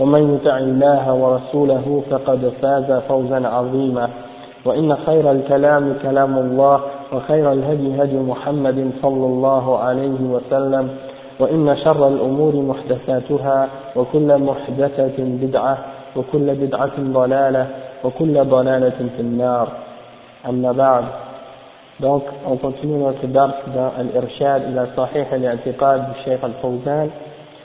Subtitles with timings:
[0.00, 4.08] ومن يطع الله ورسوله فقد فاز فوزا عظيما.
[4.64, 6.80] وإن خير الكلام كلام الله
[7.12, 10.88] وخير الهدي هدي محمد صلى الله عليه وسلم
[11.40, 15.78] وإن شر الأمور محدثاتها وكل محدثة بدعة
[16.16, 17.66] وكل بدعة ضلالة
[18.04, 19.68] وكل ضلالة في النار.
[20.48, 21.04] أما بعد
[22.00, 27.10] Donc, on continue notre dars dans Al-Irshad ila Sahih al-I'tiqad du Cheikh Al-Fawzan.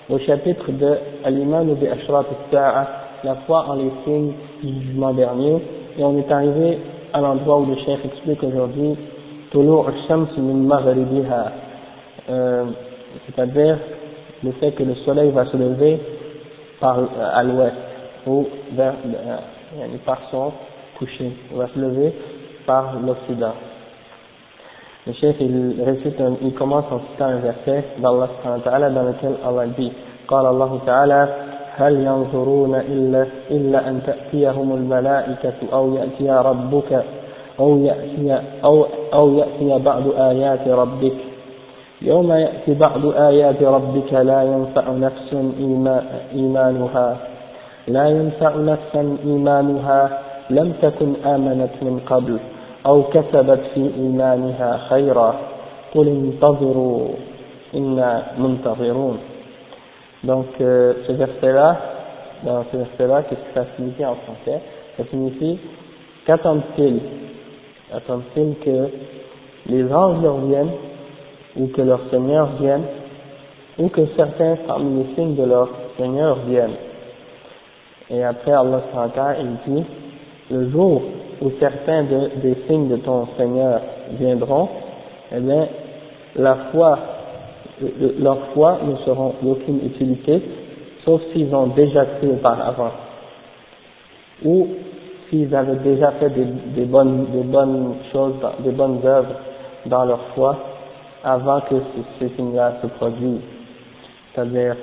[0.09, 2.88] Au chapitre de Al-Iman al-Sa'a,
[3.23, 5.62] la foi en les signes du jugement dernier.
[5.97, 6.80] Et on est arrivé
[7.14, 8.95] à l'endroit où le Cheikh explique aujourd'hui
[9.52, 11.52] Tulu' al-Shams min maghribiha,
[12.30, 12.66] euh,
[13.25, 13.78] c'est-à-dire
[14.44, 16.00] le fait que le soleil va se lever
[16.80, 17.00] par,
[17.34, 17.75] à l'ouest,
[18.28, 20.52] ou vers, euh, par son
[20.97, 22.14] coucher, il va se lever
[22.66, 23.53] par l'Occident.
[25.08, 29.67] Le chef il récite, un, il commence en citant un verset d'Allah dans lequel Allah
[29.78, 29.92] dit
[30.28, 31.28] قال الله تعالى
[31.78, 37.03] هل ينظرون إلا, إلا أن تأتيهم الملائكة أو يأتي ربك
[37.59, 41.17] أو يأتي, أو, أو يأتي بعض آيات ربك
[42.02, 45.35] يوم يأتي بعض آيات ربك لا ينفع نفس
[46.34, 47.18] إيمانها
[47.88, 50.19] لا ينفع نفسا إيمانها
[50.50, 52.40] لم تكن آمنت من قبل
[52.87, 55.34] أو كسبت في إيمانها خيرا
[55.94, 57.09] قل انتظروا
[57.75, 59.19] إنا منتظرون
[60.22, 61.77] donc euh, ce verset là
[62.44, 64.61] dans ce verset là qu'est-ce que ça signifie en français
[64.97, 65.59] ça signifie
[66.27, 67.00] qu'attendent-ils
[67.94, 68.88] attendent-ils que
[69.66, 70.72] les anges leur viennent
[71.56, 72.84] ou que leur Seigneur vienne
[73.78, 76.77] ou que certains parmi les signes de leur Seigneur viennent
[78.11, 78.83] et après Allah
[79.41, 79.84] il dit
[80.50, 81.03] le jour
[81.41, 83.81] où certains de, des signes de ton Seigneur
[84.19, 84.69] viendront,
[85.35, 85.68] eh bien,
[86.35, 87.00] la foi,
[88.19, 90.41] leur foi ne seront d'aucune utilité,
[91.03, 92.91] sauf s'ils ont déjà cru auparavant,
[94.44, 94.68] ou
[95.29, 96.45] s'ils avaient déjà fait des,
[96.75, 99.35] des, bonnes, des bonnes choses, des bonnes œuvres
[99.85, 100.57] dans leur foi,
[101.24, 101.75] avant que
[102.19, 103.41] ces signes-là se produisent.
[104.34, 104.75] C'est-à-dire,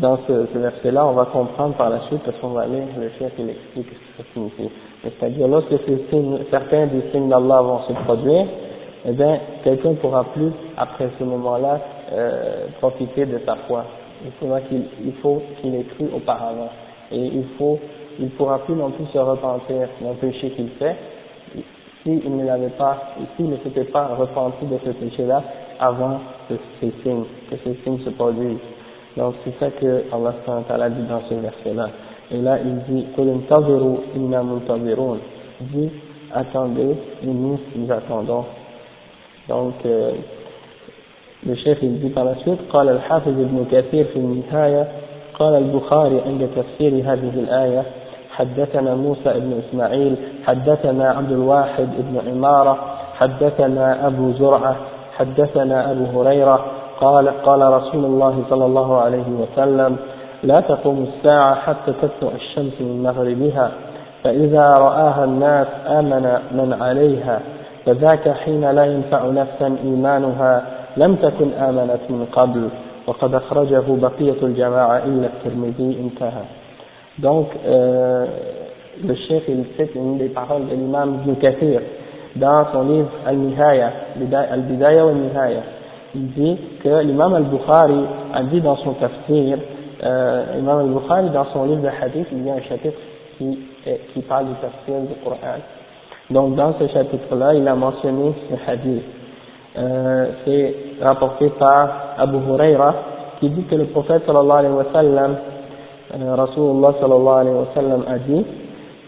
[0.00, 3.32] dans ce, verset-là, on va comprendre par la suite, parce qu'on va lire le chef,
[3.38, 4.70] il explique ce que ça signifie.
[5.02, 5.74] C'est-à-dire, lorsque
[6.50, 8.46] certains des signes d'Allah vont se produire,
[9.06, 11.80] eh bien, quelqu'un ne pourra plus, après ce moment-là,
[12.12, 13.84] euh, profiter de sa foi.
[14.24, 16.70] Il faudra qu'il, il faut qu'il ait cru auparavant.
[17.12, 17.78] Et il faut,
[18.18, 20.96] il pourra plus non plus se repentir d'un péché qu'il fait,
[22.02, 25.42] s'il ne l'avait pas, s'il ne s'était pas repenti de ce péché-là
[25.78, 28.58] avant que ces signes, que ces signes se produisent.
[29.16, 31.88] Donc c'est ça que Allah dit dans ce verset-là.
[32.30, 33.06] Et là il dit
[35.60, 35.90] Il dit
[36.32, 38.44] attendez et nous nous attendons.
[39.48, 40.12] Donc euh,
[41.46, 44.88] le chef il dit par la suite قال الحافظ ابن كثير في النهاية
[45.34, 47.82] قال البخاري عند تفسير هذه الآية
[48.30, 50.16] حدثنا موسى بن إسماعيل
[50.46, 52.78] حدثنا عبد الواحد بن عمارة
[53.14, 54.76] حدثنا أبو زرعة
[55.18, 56.64] حدثنا أبو هريرة
[57.00, 59.96] قال قال رسول الله صلى الله عليه وسلم
[60.42, 63.70] لا تقوم الساعة حتى تطلع الشمس من مغربها
[64.24, 67.40] فإذا رآها الناس آمن من عليها
[67.86, 70.62] فذاك حين لا ينفع نفسا إيمانها
[70.96, 72.68] لم تكن آمنت من قبل
[73.06, 76.44] وقد أخرجه بقية الجماعة إلا الترمذي انتهى
[77.18, 78.24] Donc, euh,
[79.04, 81.80] le chef, il cite une des paroles de l'imam Ibn Kathir
[82.36, 83.90] dans son livre Al-Nihaya,
[84.52, 85.62] Al-Bidaya wa Al-Nihaya.
[86.14, 88.04] Il dit que l'imam al-Bukhari
[88.34, 89.58] a dit dans son tafsir,
[90.02, 92.98] euh, l'imam al-Bukhari dans son livre de hadith, il y a un chapitre
[93.38, 93.58] qui,
[94.12, 95.60] qui parle du tafsir du Coran.
[96.30, 99.02] Donc dans ce chapitre-là, il a mentionné ce hadith.
[99.78, 102.94] Euh, c'est rapporté par Abu Huraira
[103.38, 105.36] qui dit que le prophète sallallahu alayhi wa sallam
[106.12, 108.44] euh, Rasulullah sallallahu alayhi wa sallam a dit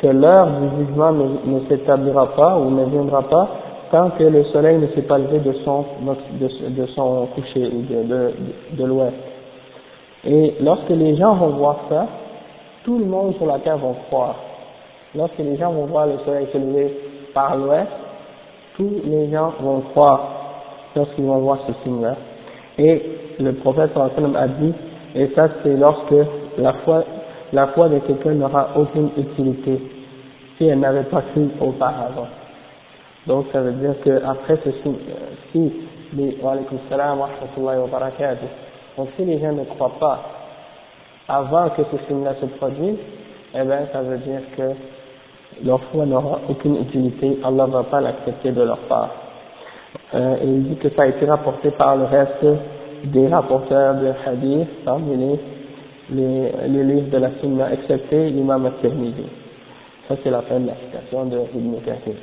[0.00, 3.48] que l'heure du jugement ne, ne s'établira pas ou ne viendra pas
[3.92, 7.82] tant que le soleil ne s'est pas levé de son, de, de son coucher ou
[7.82, 9.14] de, l'ouest.
[10.24, 12.06] Et lorsque les gens vont voir ça,
[12.84, 14.36] tout le monde sur la terre va croire.
[15.14, 16.96] Lorsque les gens vont voir le soleil se lever
[17.34, 17.90] par l'ouest,
[18.76, 20.20] tous les gens vont croire
[20.96, 22.16] lorsqu'ils vont voir ce signe-là.
[22.78, 23.02] Et
[23.38, 24.72] le prophète a dit,
[25.14, 26.14] et ça c'est lorsque
[26.56, 27.04] la foi,
[27.52, 29.82] la foi de quelqu'un n'aura aucune utilité,
[30.56, 32.28] si elle n'avait pas cru auparavant.
[33.26, 34.96] Donc ça veut dire qu'après ce signe,
[35.52, 35.72] si
[36.14, 37.78] les, wa rahmatullahi
[38.96, 40.20] donc si les gens ne croient pas
[41.28, 42.98] avant que ce signe-là se produise,
[43.54, 44.62] eh bien ça veut dire que
[45.64, 49.10] leur foi n'aura aucune utilité, Allah ne va pas l'accepter de leur part.
[50.14, 52.44] Euh, et il dit que ça a été rapporté par le reste
[53.04, 55.40] des rapporteurs de hadith parmi les,
[56.10, 59.26] les, les livres de la Sunna, excepté l'imam al-Tirmidhi.
[60.08, 62.14] Ça c'est la fin de la citation de Ibn Kathir.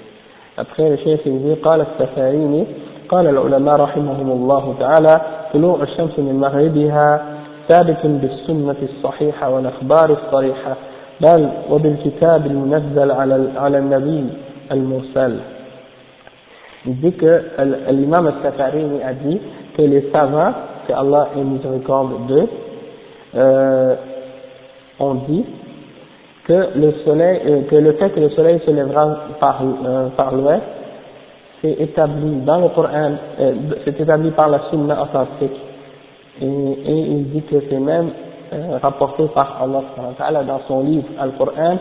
[0.60, 2.66] Après le chef il dit قال السفاريني
[3.10, 5.22] قال العلماء رحمهم الله تعالى
[5.54, 7.22] طلوع الشمس من مغربها
[7.70, 10.76] ثابت بالسنة الصحيحة والأخبار الصريحة
[11.22, 14.26] بل وبالكتاب المنزل على على النبي
[14.72, 15.40] المرسل.
[16.86, 17.42] Il dit que
[17.92, 19.40] l'imam al-Safarini a dit
[19.76, 20.54] que les savants,
[20.88, 22.48] que Allah est miséricorde d'eux,
[23.36, 23.96] euh,
[25.00, 25.46] ont dit
[26.49, 30.35] que le soleil, euh, que le fait que le soleil se lèvera par, euh, par
[30.35, 30.63] l'ouest,
[31.63, 33.55] c'est établi dans le Coran, euh,
[33.85, 35.59] c'est établi par la Sunna authentique.
[36.41, 38.11] Et, et il dit que c'est même
[38.53, 41.79] euh, rapporté par Allah dans son livre Al-Qur'an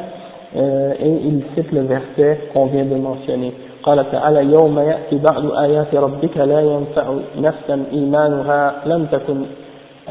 [0.56, 3.54] euh, et il cite le verset qu'on vient de mentionner.
[3.84, 7.04] قال تعالى يوم يأتي بعض آيات ربك لا ينفع
[7.38, 9.46] نفسا إيمانها لم تكن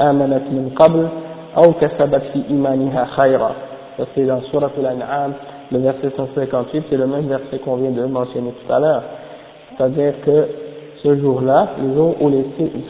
[0.01, 1.07] آمنت من قبل
[1.57, 3.51] أو كسبت في إيمانها خيرا
[3.98, 5.34] ça, c'est dans Surah Al-An'am,
[5.72, 9.02] le verset 158, c'est le même verset qu'on vient de mentionner tout à l'heure.
[9.76, 10.46] C'est-à-dire que
[11.02, 12.30] ce jour-là, le jour où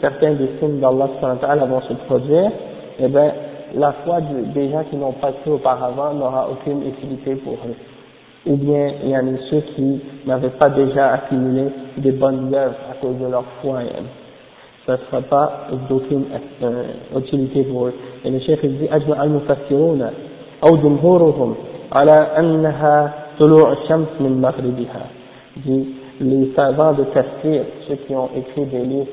[0.01, 2.51] certains des signes d'Allah vont se produire,
[2.99, 3.31] eh bien,
[3.75, 7.75] la foi des gens qui n'ont pas cru auparavant n'aura aucune utilité pour eux.
[8.45, 12.77] Ou bien, il y en a ceux qui n'avaient pas déjà accumulé des bonnes œuvres
[12.91, 13.79] à cause de leur foi.
[14.85, 16.25] Ça ne sera pas d'aucune
[16.63, 16.83] euh,
[17.17, 17.93] utilité pour eux.
[18.23, 18.87] Et le chef dit,
[20.68, 21.54] أو جمهورهم
[21.92, 25.06] على أنها طلوع الشمس من مغربها.
[25.56, 25.86] dit
[26.20, 29.06] les savants de tafsir, ceux qui ont écrit des livres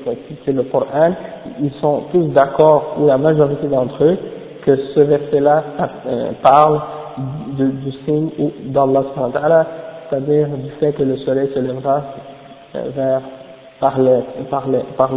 [0.44, 1.12] qui le Coran,
[1.60, 4.18] ils sont tous d'accord, ou la majorité d'entre eux,
[4.64, 5.64] que ce verset-là
[6.06, 6.80] euh, parle
[7.56, 8.30] du, du signe
[8.66, 9.04] d'Allah
[10.08, 12.02] c'est-à-dire du fait que le soleil se lèvera
[12.74, 13.20] euh, vers
[13.80, 14.26] par l'ouest.
[14.50, 14.64] Par
[14.96, 15.10] par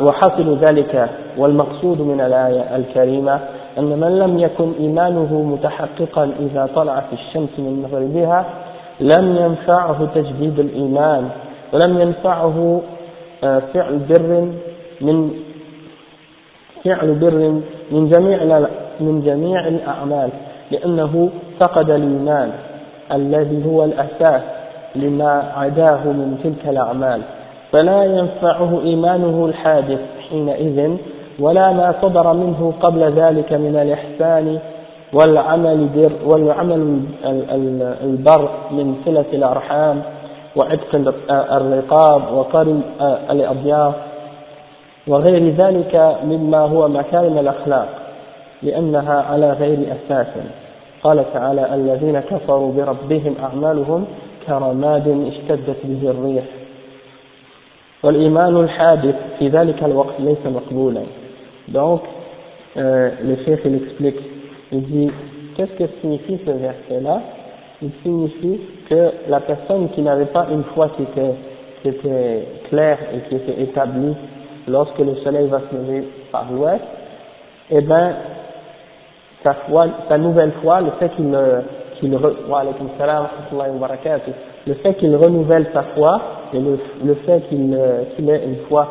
[0.00, 3.40] وحاصل ذلك والمقصود من الآية الكريمة
[3.79, 8.45] أن من لم يكن إيمانه متحققا إذا طلعت الشمس من مغربها
[8.99, 11.29] لم ينفعه تجديد الإيمان
[11.73, 12.81] ولم ينفعه
[13.43, 14.51] آه، فعل بر
[15.01, 15.31] من
[16.83, 17.61] فعل بر
[17.91, 18.59] من جميع
[18.99, 20.29] من جميع الأعمال
[20.71, 21.29] لأنه
[21.59, 22.51] فقد الإيمان
[23.11, 24.41] الذي هو الأساس
[24.95, 27.21] لما عداه من تلك الأعمال.
[27.71, 29.99] فلا ينفعه إيمانه الحادث
[30.29, 30.97] حينئذ
[31.39, 34.59] ولا ما صدر منه قبل ذلك من الإحسان
[35.13, 37.01] والعمل بر والعمل
[38.03, 40.01] البر من صلة الأرحام
[40.55, 42.81] وعتق الرقاب وقرن
[43.31, 43.93] الأضياف
[45.07, 47.87] وغير ذلك مما هو مكارم الأخلاق
[48.63, 50.27] لأنها على غير أساس.
[51.03, 54.05] قال تعالى الذين كفروا بربهم أعمالهم
[54.47, 56.43] كرماد اشتدت به الريح.
[58.03, 61.01] والإيمان الحادث في ذلك الوقت ليس مقبولا.
[61.69, 62.01] Donc
[62.77, 64.19] euh, le chef il explique.
[64.71, 65.11] Il dit
[65.55, 67.21] qu'est-ce que signifie ce verset là
[67.81, 68.59] il signifie
[68.89, 71.35] que la personne qui n'avait pas une foi qui était,
[72.69, 74.13] claire et qui était établie
[74.67, 76.83] lorsque le soleil va se lever par l'ouest,
[77.71, 78.15] eh bien,
[79.43, 81.63] sa foi, sa nouvelle foi, le fait qu'il le
[84.75, 86.21] fait qu'il renouvelle sa foi
[86.53, 87.77] et le, fait qu'il
[88.15, 88.87] qu'il ait une foi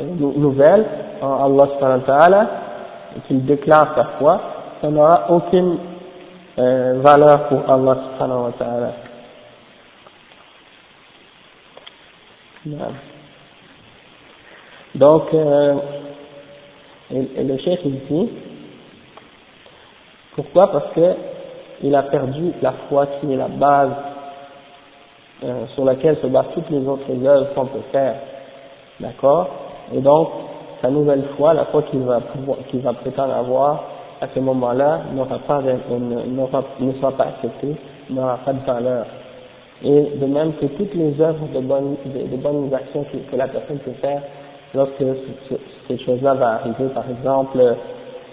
[0.00, 0.04] euh,
[0.36, 0.84] nouvelle
[1.20, 2.50] en Allah subhanahu wa ta'ala
[3.16, 4.40] et qu'il déclare sa foi,
[4.80, 5.78] ça n'aura aucune
[6.58, 8.92] euh, valeur pour Allah subhanahu wa ta'ala.
[14.94, 15.74] Donc, euh,
[17.10, 18.30] le chef il dit,
[20.34, 20.70] pourquoi?
[20.70, 21.14] Parce que
[21.82, 23.90] il a perdu la foi qui est la base
[25.42, 28.16] euh, sur laquelle se basent toutes les autres œuvres qu'on peut faire.
[29.00, 29.48] D'accord?
[29.94, 30.28] Et donc,
[30.82, 32.20] sa nouvelle foi, la foi qu'il va,
[32.70, 33.84] qu'il va prétendre avoir,
[34.20, 37.76] à ce moment-là, n'aura pas, ne sera pas accepté,
[38.10, 39.06] n'aura pas de valeur.
[39.82, 43.78] Et de même que toutes les œuvres de bonnes, de, bonnes actions que, la personne
[43.78, 44.22] peut faire
[44.74, 45.04] lorsque
[45.88, 47.58] ces choses-là va arriver, par exemple,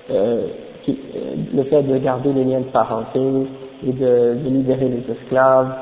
[0.09, 0.47] euh,
[1.53, 3.19] le fait de garder les liens de parenté
[3.85, 5.73] et de, de libérer les esclaves,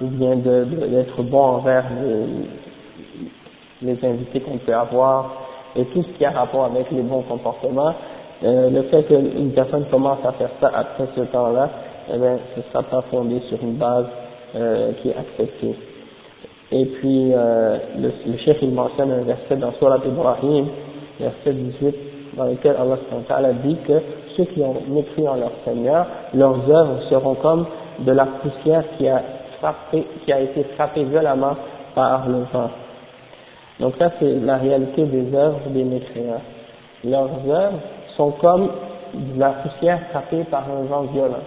[0.00, 1.84] ou bien d'être bon envers
[3.82, 5.39] les, les invités qu'on peut avoir,
[5.76, 7.94] et tout ce qui a rapport avec les bons comportements,
[8.42, 11.68] euh, le fait qu'une personne commence à faire ça après ce temps-là,
[12.12, 14.06] eh bien, ce ne sera pas fondé sur une base
[14.56, 15.74] euh, qui est acceptée.
[16.72, 20.66] Et puis, euh, le, le chef il mentionne un verset dans Surat Ibrahim,
[21.18, 21.96] verset 18,
[22.36, 24.00] dans lequel Allah dit que
[24.36, 27.66] ceux qui ont mépris en leur Seigneur, leurs œuvres seront comme
[28.00, 29.22] de la poussière qui a
[29.58, 31.56] frappé, qui a été frappée violemment
[31.94, 32.70] par le vent.
[33.79, 36.41] Donc ça, c'est la réalité des œuvres des mécréants.
[37.03, 37.79] Leurs œuvres
[38.15, 38.69] sont comme
[39.13, 41.43] de la poussière frappée par un vent violent.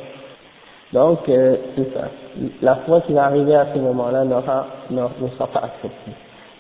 [0.93, 2.09] Donc, euh, c'est ça.
[2.63, 6.13] La foi qui va arriver à ce moment-là n'aura, ne sera pas acceptée.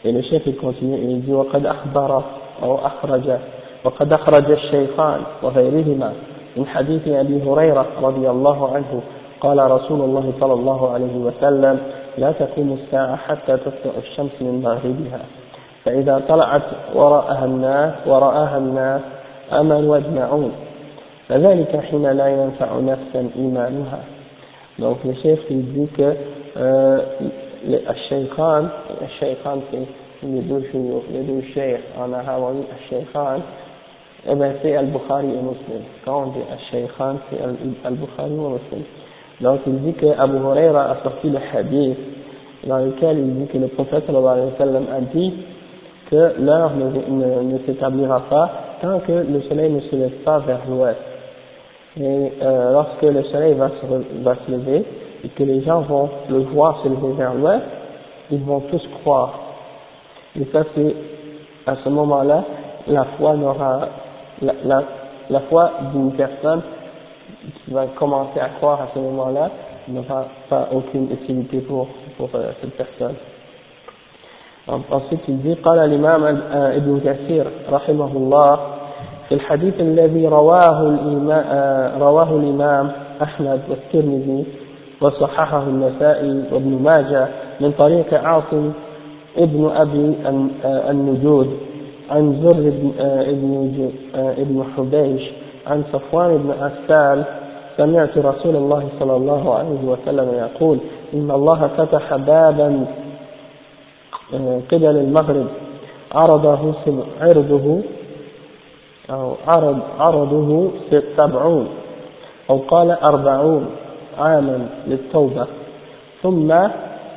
[0.05, 2.23] Et le chef, il continue, il dit, وقد أخبر
[2.62, 3.38] أو أخرج
[3.85, 6.12] وقد أخرج الشيخان وغيرهما
[6.57, 9.03] من حديث أبي هريرة رضي الله عنه
[9.41, 11.79] قال رسول الله صلى الله عليه وسلم
[12.19, 15.21] لا تقوم الساعة حتى تطلع الشمس من مغربها
[15.86, 16.62] فإذا طلعت
[16.96, 19.02] وراءها الناس وراءها الناس
[19.54, 20.52] أمنوا واجمعون.
[21.30, 24.00] فذلك حين لا ينفع نفسا إيمانها.
[24.80, 26.16] دونك الشيخ يقول
[26.58, 27.02] أه
[27.90, 28.70] الشيخان
[29.02, 29.86] الشيخان في
[30.24, 33.40] يدور شيوخ يدور شيخ أنا هاوي الشيخان
[34.30, 37.36] إذا في البخاري ومسلم كون الشيخان في
[37.88, 38.84] البخاري ومسلم
[39.42, 41.98] دونك يقول أبو هريرة أصحي الحديث
[42.66, 45.34] dans lequel il dit que le prophète sallallahu alayhi
[46.10, 48.50] que l'heure ne, ne, s'établira pas
[48.82, 51.00] tant que le soleil ne se lève pas vers l'ouest.
[52.00, 54.86] Et euh, lorsque le soleil va se, va se lever
[55.24, 57.64] et que les gens vont le voir se lever vers l'ouest,
[58.32, 59.40] ils vont tous croire.
[60.40, 60.96] Et ça c'est
[61.66, 62.44] à ce moment-là
[62.88, 63.88] la foi n'aura
[64.42, 64.84] la, la,
[65.30, 66.62] la foi d'une personne
[67.64, 69.50] qui va commencer à croire à ce moment-là
[69.88, 73.16] n'aura pas aucune utilité pour, pour euh, cette personne.
[74.67, 78.60] Ensuite, il dit, قال الإمام ابن كثير رحمه الله
[79.29, 82.91] في الحديث الذي رواه الإمام, رواه الإمام
[83.22, 84.46] أحمد والترمذي
[85.01, 87.27] وصححه النسائي وابن ماجه
[87.62, 88.72] من طريق عاصم
[89.38, 90.15] ابن أبي
[90.65, 91.50] النجود
[92.12, 95.32] عن زر ابن, ابن, ابن حبيش
[95.67, 97.24] عن صفوان بن أسال
[97.77, 100.77] سمعت رسول الله صلى الله عليه وسلم يقول
[101.13, 102.86] إن الله فتح بابا
[104.72, 105.48] قبل المغرب
[106.12, 106.74] عرضه
[107.22, 107.82] عرضه
[109.10, 110.72] أو عرض عرضه
[111.18, 111.68] سبعون
[112.50, 113.66] أو قال أربعون
[114.18, 115.48] عاما للتوبة
[116.24, 116.48] ثم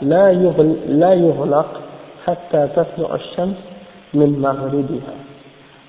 [0.03, 1.81] لا يغلق, لا يغلق
[2.27, 3.57] حتى تطلع الشمس
[4.15, 5.15] من مغربها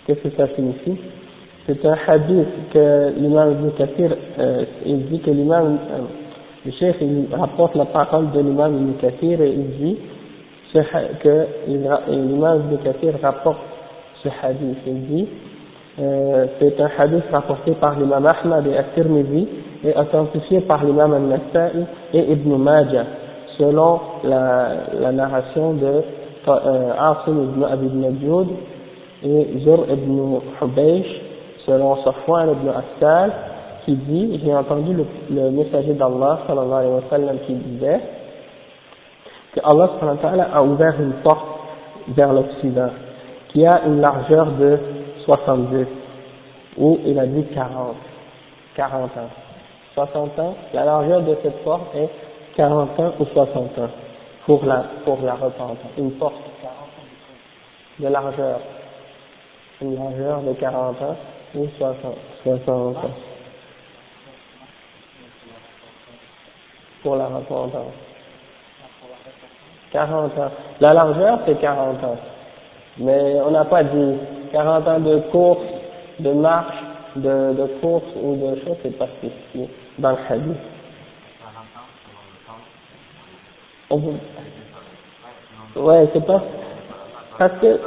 [0.08, 0.98] كيف ça signifie
[1.68, 6.02] C'est un hadith que l'imam Ibn Kathir, euh, il dit que l'imam, euh,
[6.66, 9.98] le chef, il rapporte la parole de l'imam Ibn Kathir et il dit
[10.74, 13.58] que l'imam Ibn Kathir rapporte
[14.24, 14.78] ce hadith.
[14.86, 15.28] Il dit,
[16.00, 19.48] euh, c'est un hadith rapporté par l'imam Ahmad et At-Tirmidhi
[19.86, 23.06] et authentifié par l'imam Al-Nasa'i et Ibn Majah,
[23.58, 24.70] selon la,
[25.00, 26.02] la narration de
[26.48, 28.48] euh, Asim ibn Abi Najoud
[29.24, 31.22] et Zur ibn Hubaysh
[31.66, 33.32] selon Safwan ibn Assal,
[33.86, 38.00] qui dit, j'ai entendu le, le messager d'Allah, sallallahu alayhi wa sallam, qui disait,
[39.64, 39.90] Allah
[40.54, 41.46] a ouvert une porte
[42.10, 42.90] vers l'Occident,
[43.50, 44.80] qui a une largeur de
[45.26, 45.88] 70,
[46.78, 47.96] ou il a dit 40,
[48.76, 49.30] 40 ans.
[49.94, 52.10] 60 ans, la largeur de cette porte est
[52.56, 53.90] 40 ans ou 60 ans
[54.46, 55.78] pour la, pour la repentance.
[55.98, 56.36] Une porte
[58.00, 58.60] de largeur,
[59.82, 61.16] une largeur de 40 ans
[61.56, 63.02] ou 60, 60 ans.
[67.02, 68.07] Pour la repentance.
[69.92, 70.52] 40 ans.
[70.80, 72.18] La largeur, c'est 40 ans.
[73.00, 74.16] Mais on n'a pas dit
[74.52, 75.66] 40 ans de course,
[76.20, 76.76] de marche,
[77.16, 80.58] de, de course ou de chose, c'est pas spécifié dans le hadith.
[83.90, 84.14] On peut...
[85.80, 86.42] Ouais, c'est pas.
[87.38, 87.80] Parce que.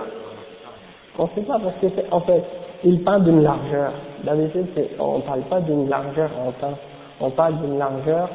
[1.18, 2.42] On sait pas, parce que c'est, en fait,
[2.84, 3.92] il parle d'une largeur.
[4.24, 4.66] D'habitude,
[4.98, 6.78] on ne parle pas d'une largeur en temps,
[7.20, 8.28] on parle d'une largeur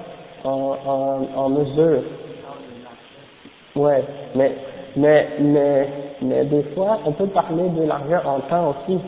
[0.43, 2.01] en, en, en mesure.
[3.75, 4.03] Ouais,
[4.36, 4.51] mais,
[4.96, 5.89] mais, mais,
[6.22, 9.00] mais des fois, on peut parler de largeur en temps aussi,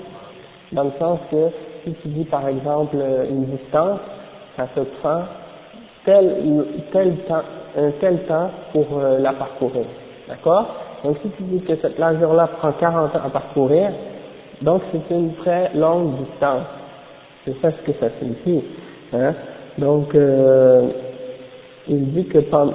[0.73, 1.49] dans le sens que
[1.83, 2.97] si tu dis par exemple
[3.29, 3.99] une distance,
[4.57, 5.21] ça te prend
[6.05, 7.43] tel, tel temps,
[7.77, 9.85] un tel temps pour euh, la parcourir.
[10.27, 10.65] D'accord?
[11.03, 13.91] Donc si tu dis que cette largeur-là prend 40 ans à parcourir,
[14.61, 16.65] donc c'est une très longue distance.
[17.45, 18.63] C'est ça ce que ça signifie.
[19.13, 19.33] Hein?
[19.77, 20.89] Donc, euh,
[21.89, 22.65] il dit que ça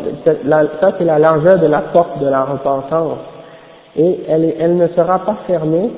[0.99, 3.19] c'est la largeur de la porte de la repentance.
[3.97, 5.90] Et elle, elle ne sera pas fermée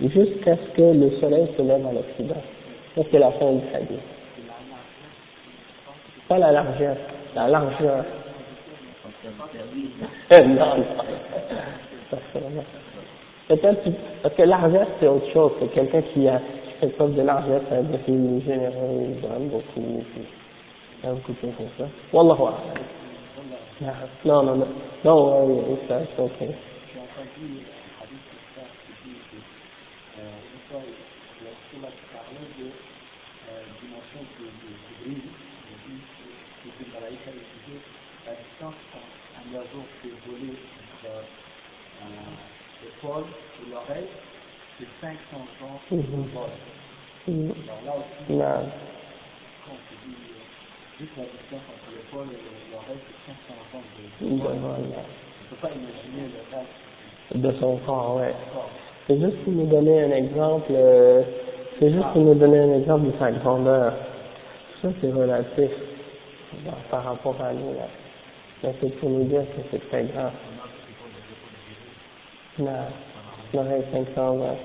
[0.00, 2.40] jusqu'à ce que le soleil se lève à l'Occident.
[2.94, 4.00] Ça c'est la fin du hadith.
[6.28, 6.96] Pas la largeur,
[7.34, 8.04] la largeur.
[10.30, 10.84] non, non.
[13.48, 13.80] Peut-être
[14.22, 16.40] parce que largeur c'est autre chose, c'est quelqu'un qui a
[16.80, 17.22] fait preuve de
[18.04, 20.02] qu'il est généreux, il beaucoup,
[21.02, 21.90] il a beaucoup de choses comme ça.
[22.12, 23.98] Wallahu a'lam.
[24.24, 24.66] Non, non, non,
[25.04, 26.38] non, oui, ça, c'est ok.
[26.40, 27.64] J'ai entendu
[33.80, 35.30] dimension de, de, de brise,
[36.64, 36.90] de, de,
[38.26, 41.24] la distance qu'un oiseau peut voler entre
[42.82, 43.24] l'épaule
[43.62, 44.10] et l'oreille,
[44.78, 45.16] c'est 500
[45.62, 46.02] ans de
[46.32, 46.50] vol.
[47.28, 48.32] Alors là aussi,
[50.98, 53.82] juste la distance entre et l'oreille, c'est 500 ans
[54.20, 54.52] de vol.
[54.52, 57.42] On ne peut pas imaginer le reste.
[57.42, 58.34] De son corps, ouais.
[59.06, 61.22] C'est juste pour nous donner un exemple, euh,
[61.78, 63.92] c'est juste pour nous donner un exemple de sa grandeur.
[64.82, 65.70] Ça, c'est relatif
[66.90, 67.88] par rapport à nous, là.
[68.62, 70.32] Mais c'est pour nous dire que c'est très grand.
[72.58, 72.86] Non,
[73.54, 74.58] l'oreille 500, ouais.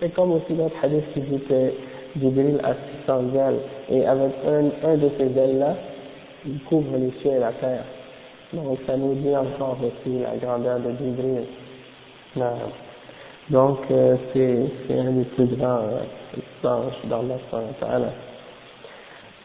[0.00, 1.72] C'est comme aussi notre hadith qui dit que
[2.19, 2.73] Jibril a
[3.05, 5.75] 600 ailes, et avec un, un de ces ailes-là,
[6.45, 7.83] il couvre les cieux et la terre.
[8.53, 11.45] Donc ça nous dit encore aussi la grandeur de Jibril.
[12.35, 12.51] Non.
[13.49, 17.19] Donc euh, c'est un des plus grands euh, anges dans
[17.89, 18.05] Allah.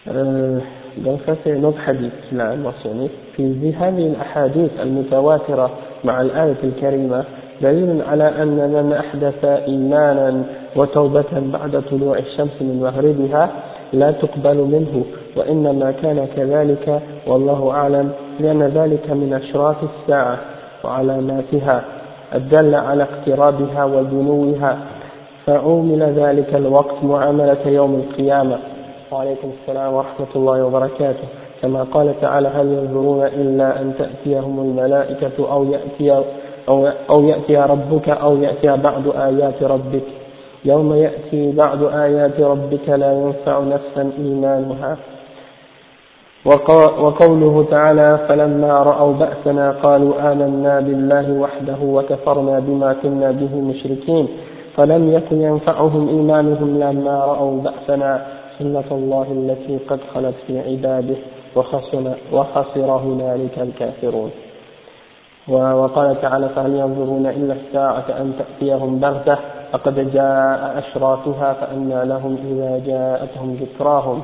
[0.09, 0.61] Euh,
[0.99, 3.11] donc ça c'est un autre hadith qu'il a mentionné.
[3.39, 5.71] في هذه الأحاديث المتواترة
[6.05, 7.25] مع الآية الكريمة
[7.63, 10.45] دليل على أن من أحدث إيمانا
[10.76, 13.50] وتوبة بعد طلوع الشمس من مغربها
[13.94, 15.04] لا تقبل منه
[15.36, 20.38] وإنما كان كذلك والله أعلم لأن ذلك من أشراف الساعة
[20.84, 21.84] وعلاماتها
[22.36, 24.78] الدالة على اقترابها ودنوها
[25.46, 28.58] فعومل ذلك الوقت معاملة يوم القيامة.
[29.12, 31.28] وعليكم السلام ورحمة الله وبركاته.
[31.62, 36.24] كما قال تعالى هل ينظرون إلا أن تأتيهم الملائكة أو يأتي
[37.14, 40.23] أو يأتي ربك أو يأتي بعض آيات ربك؟
[40.66, 44.98] يوم يأتي بعض آيات ربك لا ينفع نفسا إيمانها.
[47.00, 54.28] وقوله تعالى فلما رأوا بأسنا قالوا آمنا بالله وحده وكفرنا بما كنا به مشركين.
[54.78, 58.26] فلم يكن ينفعهم إيمانهم لما رأوا بأسنا.
[58.60, 61.16] سنة الله التي قد خلت في عباده
[62.32, 64.32] وخسر هنالك الكافرون.
[65.50, 69.38] وقال تعالى فهل ينظرون إلا الساعة أن تأتيهم بغتة؟
[69.73, 74.23] فقد جاء أشراطها فأنى لهم إذا جاءتهم ذكراهم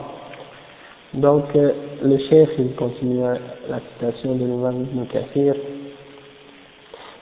[1.15, 1.71] Donc, euh,
[2.03, 5.55] le chef, il continue la citation de l'imam Ibn Kathir,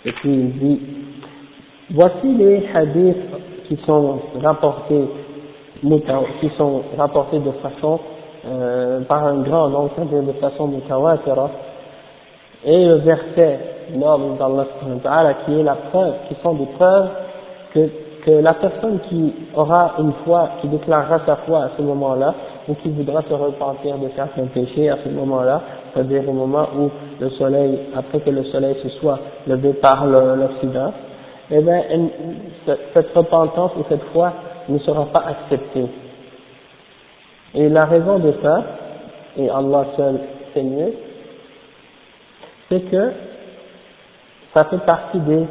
[0.06, 0.80] et puis il dit,
[1.90, 3.18] voici les hadiths
[3.68, 5.04] qui sont rapportés,
[6.40, 8.00] qui sont rapportés de façon,
[8.46, 11.50] euh, par un grand nombre, c'est-à-dire de façon mutawatira,
[12.64, 13.60] et le verset
[13.94, 17.08] noble d'Allah qui est la preuve, qui sont des preuves
[17.74, 17.88] que,
[18.25, 22.33] que la personne qui aura une foi, qui déclarera sa foi à ce moment-là,
[22.67, 25.61] ou qui voudra se repentir de certains péchés à ce moment-là,
[25.93, 30.93] c'est-à-dire au moment où le soleil, après que le soleil se soit levé par l'Occident,
[31.49, 31.81] eh bien,
[32.93, 34.33] cette repentance ou cette foi
[34.67, 35.85] ne sera pas acceptée.
[37.55, 38.63] Et la raison de ça,
[39.37, 40.19] et Allah seul
[40.53, 40.93] sait mieux,
[42.69, 43.11] c'est que
[44.53, 45.45] ça fait partie des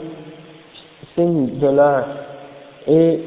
[1.14, 2.04] signes de l'heure.
[2.86, 3.20] Et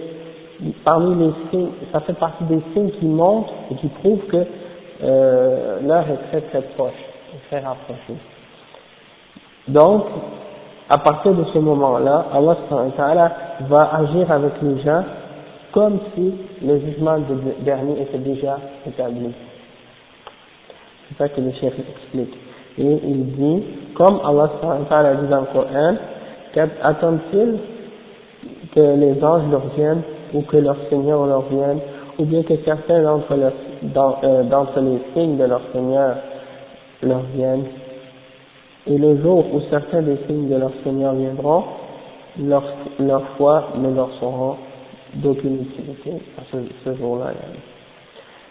[0.83, 4.45] parmi les signes, ça fait partie des signes qui montrent et qui prouvent que
[5.03, 6.93] euh, l'heure est très très proche,
[7.49, 8.17] très rapprochée.
[9.67, 10.05] Donc,
[10.89, 12.57] à partir de ce moment-là, Allah
[13.69, 15.03] va agir avec les gens
[15.71, 17.19] comme si le jugement
[17.59, 19.31] dernier était déjà établi.
[21.07, 22.33] C'est ça que le chef explique.
[22.77, 23.63] Et il dit,
[23.95, 24.49] comme Allah
[25.21, 25.95] dit dans le Coran,
[26.53, 27.59] qu'attendent-ils
[28.74, 30.02] que les anges leur viennent
[30.32, 31.78] ou que leur Seigneur leur vienne,
[32.18, 33.32] ou bien que certains d'entre
[34.24, 36.16] euh, les signes de leur Seigneur
[37.02, 37.66] leur viennent.
[38.86, 41.64] Et le jour où certains des signes de leur Seigneur viendront,
[42.38, 42.64] leur,
[42.98, 44.56] leur foi ne leur sera,
[45.14, 47.32] d'aucune utilité à ce, ce jour-là.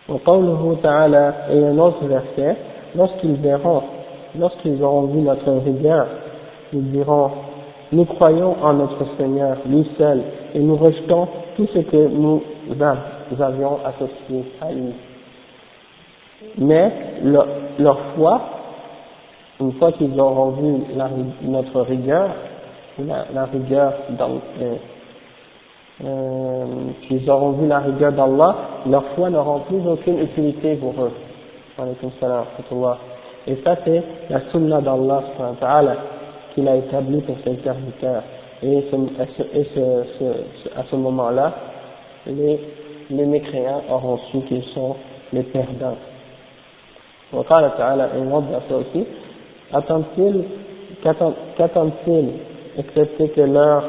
[0.10, 2.58] وقوله تعالى et un autre verset
[2.96, 3.84] lorsqu'ils verront
[4.38, 6.08] lorsqu'ils auront vu notre rigueur
[6.74, 7.32] ils diront
[7.93, 10.23] nous croyons en notre Seigneur lui seul
[10.55, 12.43] et nous rejetons tout ce que nous
[13.41, 14.93] avions associé à lui.
[16.59, 16.93] Mais
[17.25, 18.41] leur, foi
[19.61, 21.09] une fois qu'ils auront vu la,
[21.43, 22.29] notre rigueur
[22.99, 24.77] la, rigueur dans, euh,
[27.29, 31.13] auront vu la rigueur d'Allah, leur foi n'aura plus aucune utilité pour eux.
[33.47, 35.23] Et ça c'est la sunna d'Allah
[36.58, 38.24] qu'il a établie pour ses serviteurs.
[38.62, 38.96] Et, ce,
[39.58, 41.54] et ce, ce, à ce moment-là,
[42.28, 42.60] les,
[43.10, 44.96] les mécréants auront su qu'ils sont
[45.34, 45.98] les perdants.
[47.34, 49.08] وقال تعالى et autre verset aussi
[49.74, 50.44] attendent-ils
[51.58, 52.30] qu'attendent-ils
[52.78, 53.84] excepté que leur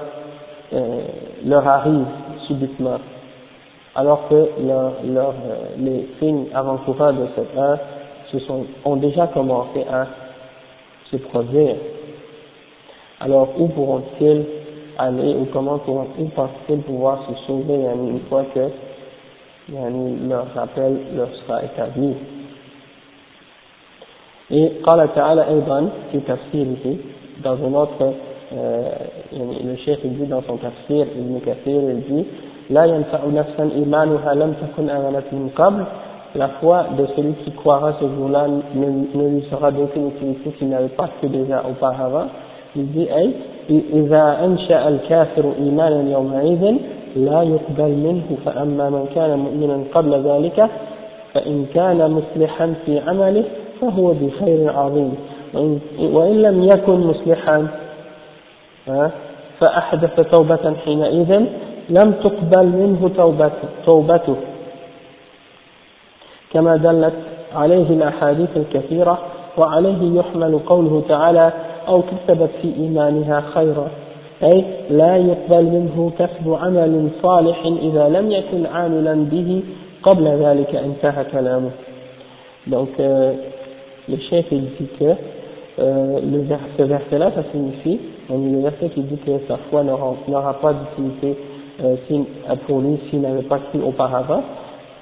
[0.73, 1.03] euh,
[1.45, 2.07] leur arrive
[2.47, 2.99] subitement,
[3.95, 7.79] alors que leur, leur, euh, les signes avant-coureurs de cette heure
[8.33, 10.07] se sont, ont déjà commencé à
[11.11, 11.77] se produire.
[13.21, 14.45] Alors où pourront-ils
[14.99, 18.69] aller ou comment pourront-ils pensent-ils pouvoir se sauver une fois que
[20.29, 22.15] leur rappel leur sera établi
[24.51, 26.97] Et قال تعالى أيضا في تفسيره
[27.43, 28.15] dans un autre
[28.53, 32.27] le chef il dit dans son tafsir, Ibn Kathir, il dit
[32.71, 35.85] لا ينفع نفسا إيمانها لم تكن آمنت من قبل
[36.37, 40.69] la foi de celui qui croira ce jour-là ne, ne lui sera d'aucune utilité s'il
[40.69, 42.27] n'avait pas que déjà auparavant.
[42.76, 43.32] Il dit, أي
[43.70, 46.64] إذا أنشأ الكافر إيمانا يومئذ
[47.16, 50.70] لا يقبل منه فأما من كان مؤمنا قبل ذلك
[51.34, 53.44] فإن كان مصلحا في عمله
[53.82, 55.14] فهو بخير عظيم.
[56.00, 57.68] وإن لم يكن مصلحا
[59.60, 61.46] فأحدث توبة حينئذ
[61.90, 63.12] لم تقبل منه
[63.86, 64.36] توبته.
[66.54, 67.14] كما دلت
[67.56, 69.18] عليه الأحاديث الكثيرة
[69.58, 71.52] وعليه يحمل قوله تعالى
[71.89, 73.89] أو كسبت في إيمانها خيرا
[74.43, 79.63] أي لا يقبل منه كسب عمل صالح إذا لم يكن عاملا به
[80.03, 81.71] قبل ذلك انتهى كلامه
[82.67, 83.35] donc euh,
[84.09, 85.05] le chef il dit que
[85.79, 87.99] euh, le vers, ce verset-là, ça signifie,
[88.31, 91.37] on est le verset qui dit que sa foi n'aura pas d'utilité
[91.83, 91.97] euh,
[92.67, 94.43] pour lui s'il n'avait pas cru auparavant,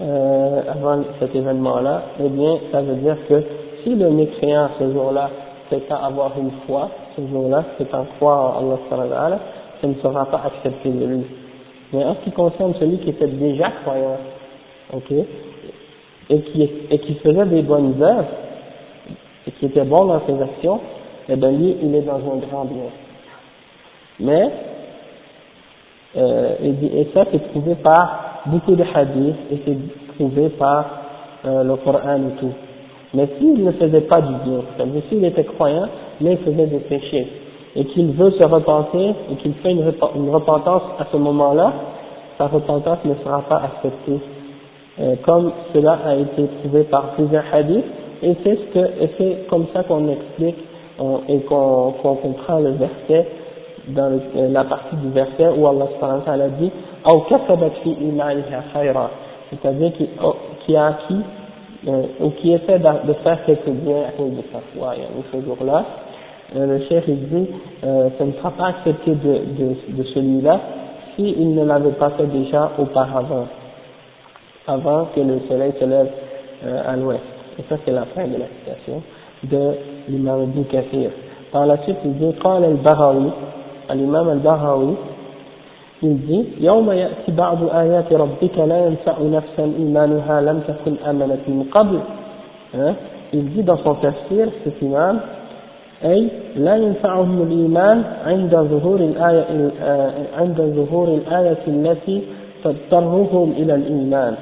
[0.01, 3.43] euh, avant cet événement-là, eh bien, ça veut dire que
[3.85, 5.29] si le mécréant ce jour-là
[5.70, 9.40] c'est à avoir une foi, ce jour-là, c'est à croire en Allah,
[9.82, 11.26] ça ne sera pas accepté de lui.
[11.94, 14.18] Mais en ce qui concerne celui qui était déjà croyant,
[14.94, 15.12] ok,
[16.30, 18.26] et qui, et qui faisait des bonnes œuvres,
[19.48, 20.80] et qui était bon dans ses actions,
[21.30, 22.90] eh bien lui, il est dans un grand bien.
[24.20, 24.50] Mais,
[26.18, 30.86] euh, et, ça c'est prouvé par beaucoup de hadiths, et c'est prouvé par
[31.46, 32.54] euh, le Coran et tout.
[33.14, 35.88] Mais s'il ne faisait pas du bien, c'est-à-dire s'il était croyant,
[36.22, 37.28] mais il faisait des péchés,
[37.76, 41.74] et qu'il veut se repentir, et qu'il fait une, repentance à ce moment-là,
[42.38, 44.20] sa repentance ne sera pas acceptée.
[45.00, 47.86] Euh, comme cela a été prouvé par plusieurs hadiths,
[48.24, 50.58] et c'est ce comme ça qu'on explique
[51.00, 53.28] on, et qu'on comprend le verset,
[53.90, 55.88] dans euh, la partie du verset où Allah
[56.26, 56.72] a dit
[59.50, 60.36] c'est-à-dire qui, oh,
[60.76, 61.47] a acquis euh,
[61.86, 64.96] euh, ou qui essaie de faire quelque bien à cause de sa foi,
[65.32, 65.86] ce jour-là,
[66.56, 67.48] euh, le chef il dit,
[67.84, 70.60] euh, ça ne sera pas accepté de, de, de celui-là
[71.16, 73.48] s'il ne l'avait pas fait déjà auparavant,
[74.66, 76.10] avant que le soleil se lève
[76.66, 77.22] euh, à l'ouest.
[77.60, 79.04] Et ça c'est la fin de la citation
[79.44, 79.74] de
[80.10, 80.64] l'imam Ibn
[81.52, 83.30] Par la suite il dit, quand al-Bahawi,
[83.94, 84.96] l'imam al-Bahawi,
[86.04, 91.64] il dit يوم يأتي بعض آيات ربك لا ينفع نفسا إيمانها لم تكن آمنت من
[91.72, 92.00] قبل.
[93.34, 95.20] il dit dans son tafsir cet imam.
[96.06, 99.46] أي لا ينفعهم الإيمان عند ظهور الآية
[100.38, 102.22] عند ظهور الآية التي
[102.64, 104.36] تضطرهم إلى الإيمان.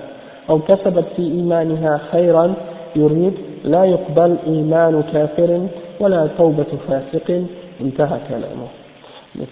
[0.49, 2.53] أو كسبت في إيمانها خيرا
[2.95, 5.67] يريد لا يقبل إيمان كافر
[5.99, 7.43] ولا توبة فاسق.
[7.81, 8.84] انتهى كلامه.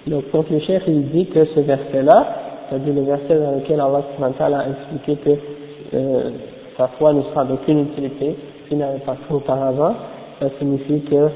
[0.07, 2.27] Donc le chef il dit que ce verset là
[2.69, 6.29] c'est-à-dire le verset dans lequel Allah a expliqué que euh,
[6.77, 8.35] sa foi ne sera d'aucune utilité
[8.67, 9.95] s'il n'avait pas fait auparavant
[10.39, 11.29] ça signifie que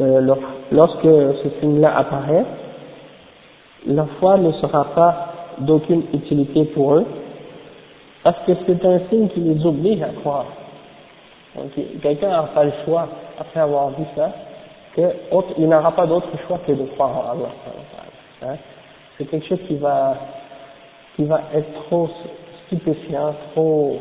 [0.00, 0.34] euh,
[0.72, 2.44] lorsque ce signe là apparaît
[3.86, 5.28] la foi ne sera pas
[5.60, 7.06] d'aucune utilité pour eux
[8.22, 10.46] parce que c'est un signe qui les oblige à croire.
[12.02, 14.30] Quelqu'un n'a pas le choix, après avoir vu ça,
[14.94, 17.50] qu'il n'aura pas d'autre choix que de croire en Allah.
[18.42, 18.56] Hein?
[19.16, 20.16] C'est quelque chose qui va,
[21.16, 22.08] qui va être trop
[22.66, 23.98] stupéfiant, trop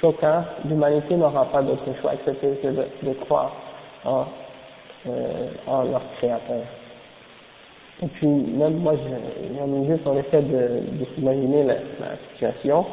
[0.00, 3.52] choquant, l'humanité n'aura pas d'autre choix excepté que de, de croire
[4.04, 4.24] en,
[5.06, 6.62] euh, en leur créateur.
[8.02, 11.74] Et puis, même moi, j'ai juste en effet de, de s'imaginer la,
[12.32, 12.86] situation.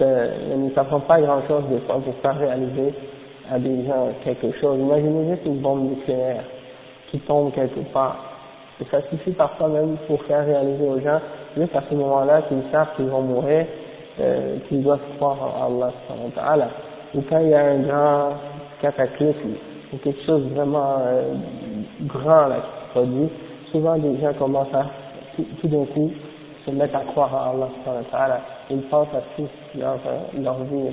[0.00, 2.92] Il ne s'apprend pas grand-chose des fois pour faire réaliser
[3.50, 4.78] à des gens quelque chose.
[4.78, 6.44] Imaginez juste une bombe nucléaire
[7.10, 8.16] qui tombe quelque part.
[8.80, 11.20] Et ça suffit parfois même pour faire réaliser aux gens,
[11.56, 13.66] juste à ce moment-là, qu'ils savent qu'ils vont mourir,
[14.20, 15.80] euh, qu'ils doivent croire en
[16.36, 16.68] Allah.
[17.14, 18.28] Ou quand il y a un grand
[18.80, 19.56] cataclysme,
[19.92, 21.34] ou quelque chose vraiment euh,
[22.06, 23.28] grand là, qui se produit,
[23.70, 24.86] souvent des gens commencent à
[25.36, 26.10] tout, d'un coup
[26.64, 27.68] se mettre à croire en
[28.12, 28.40] Allah.
[28.70, 29.98] Ils pensent à tout leur,
[30.40, 30.90] leur vie.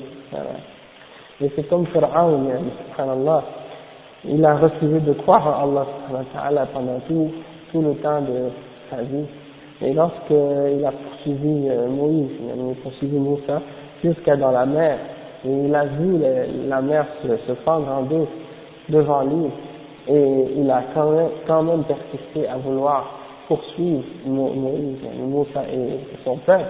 [1.41, 2.49] Et c'est comme Pharaon,
[2.89, 3.43] subhanallah,
[4.25, 5.73] il a refusé de croire en
[6.37, 7.31] Allah pendant tout,
[7.71, 8.49] tout le temps de
[8.89, 9.25] sa vie.
[9.81, 13.61] Et lorsqu'il a poursuivi euh, Moïse, il a poursuivi Moussa
[14.03, 14.97] jusqu'à dans la mer,
[15.45, 16.17] et il a vu
[16.67, 18.27] la mer se, se fendre en deux
[18.89, 19.45] devant lui,
[20.09, 23.13] et il a quand même, quand même persisté à vouloir
[23.47, 26.65] poursuivre Moïse, Moussa et son peuple.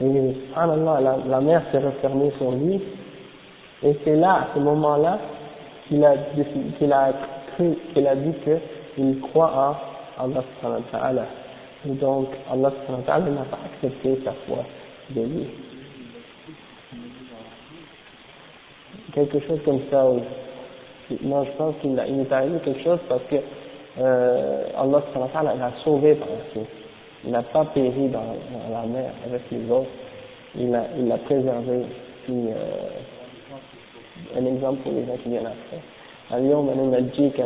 [0.00, 2.80] Et subhanallah, la, la mer s'est refermée sur lui,
[3.82, 5.18] et c'est là, à ce moment-là,
[5.88, 6.14] qu'il a,
[6.78, 7.12] qu'il a
[7.54, 8.34] cru, qu'il a dit
[8.94, 9.78] qu'il croit
[10.18, 11.26] en Allah subhanahu wa ta'ala.
[11.88, 14.64] Et donc, Allah subhanahu wa ta'ala n'a pas accepté sa foi
[15.10, 15.46] de lui.
[19.14, 20.22] Quelque chose comme ça, oui.
[21.22, 23.36] Non, je pense qu'il il est arrivé quelque chose parce que
[23.98, 26.70] euh, Allah subhanahu wa ta'ala l'a sauvé par la suite.
[27.24, 29.90] Il n'a pas péri dans, dans, la mer avec les autres.
[30.54, 31.86] Il l'a il a préservé.
[32.24, 32.90] Puis, euh,
[34.37, 35.81] un exemple pour les gens qui viennent après.
[36.33, 37.41] اليوم ننجيك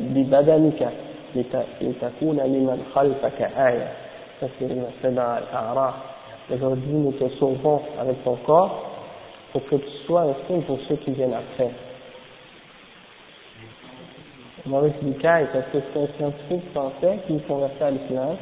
[0.00, 0.92] ببدنك
[1.80, 3.92] لتكون لمن خلفك آية
[4.40, 4.46] ça
[5.02, 5.94] c'est dans l'Araf
[6.50, 8.90] aujourd'hui nous te sauvons avec ton corps
[9.52, 11.70] pour que tu sois un signe pour ceux qui viennent après
[14.66, 18.36] Maurice Bucaille parce que c'est un scientifique français qui convertit à l'islam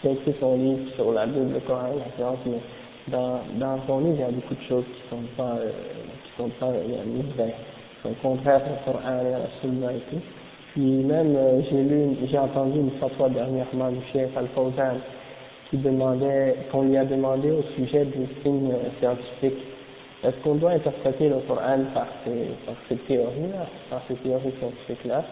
[0.00, 2.60] qui a écrit son livre sur la Bible, le Coran, la science mais
[3.08, 6.01] dans, dans son livre il y a beaucoup de choses qui sont pas euh, qui
[6.37, 7.55] sont pas vraies
[8.05, 10.21] au contraire au Coran et à la Sunna et tout.
[10.73, 14.97] Puis même, euh, j'ai lu, j'ai entendu une fois dernièrement du chef Al-Fawzan
[15.69, 19.63] qui demandait, qu'on lui a demandé au sujet des signes euh, scientifiques.
[20.23, 25.23] Est-ce qu'on doit interpréter le Coran par ces, par ces théories-là, par ces théories scientifiques-là?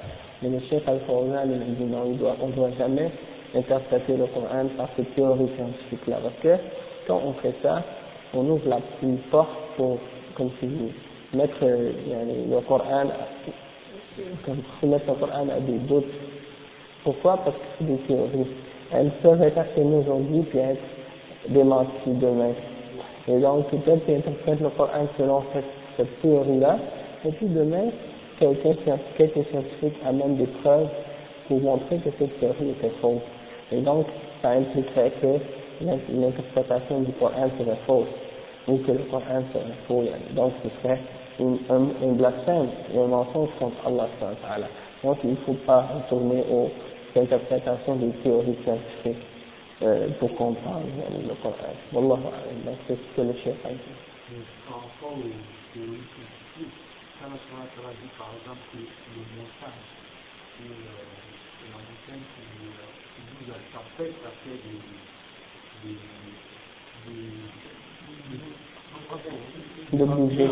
[0.41, 3.09] Mais le chef Al-Fawzan, il dit non, il doit, on ne doit jamais
[3.55, 6.17] interpréter le Coran par ces théories scientifiques-là.
[6.21, 6.61] Parce que
[7.07, 7.83] quand on fait ça,
[8.33, 9.97] on ouvre la, une porte pour,
[10.41, 13.05] comme si mettre le Coran,
[14.43, 16.11] comme mettre le Coran à des doutes.
[17.03, 17.37] Pourquoi?
[17.37, 18.47] Parce que c'est des théories.
[18.91, 20.81] Elles peuvent être affirmées aujourd'hui puis être
[21.49, 22.53] démenties demain.
[23.27, 26.79] Et donc, peut-être qu'ils interprètent le Coran selon cette, théorie-là,
[27.23, 27.89] et puis demain,
[28.39, 30.87] quelqu'un quelques scientifiques amène des preuves
[31.47, 33.21] pour montrer que cette théorie était fausse.
[33.71, 34.07] Et donc,
[34.41, 35.37] ça impliquerait que
[35.85, 38.07] l'interprétation du Coran serait fausse,
[38.67, 40.03] ou que le Coran serait faux.
[40.33, 40.99] Donc, ce serait
[41.39, 44.07] un, un, un blasphème et un mensonge contre Allah.
[45.03, 46.69] Donc il ne faut pas retourner aux
[47.15, 49.25] interprétations des théories scientifiques
[49.81, 51.73] euh, pour comprendre le Coran.
[51.91, 52.21] Wallahu.
[52.65, 53.79] Donc c'est ce que le chef a dit.
[54.69, 54.85] Quand
[57.21, 59.89] Allah dit par exemple que le montage
[60.61, 60.69] et
[61.71, 61.79] la
[63.39, 63.45] qui,
[63.97, 64.79] tête, ça fait des,
[65.83, 65.97] des,
[67.07, 67.80] des,
[69.93, 70.49] de bouger.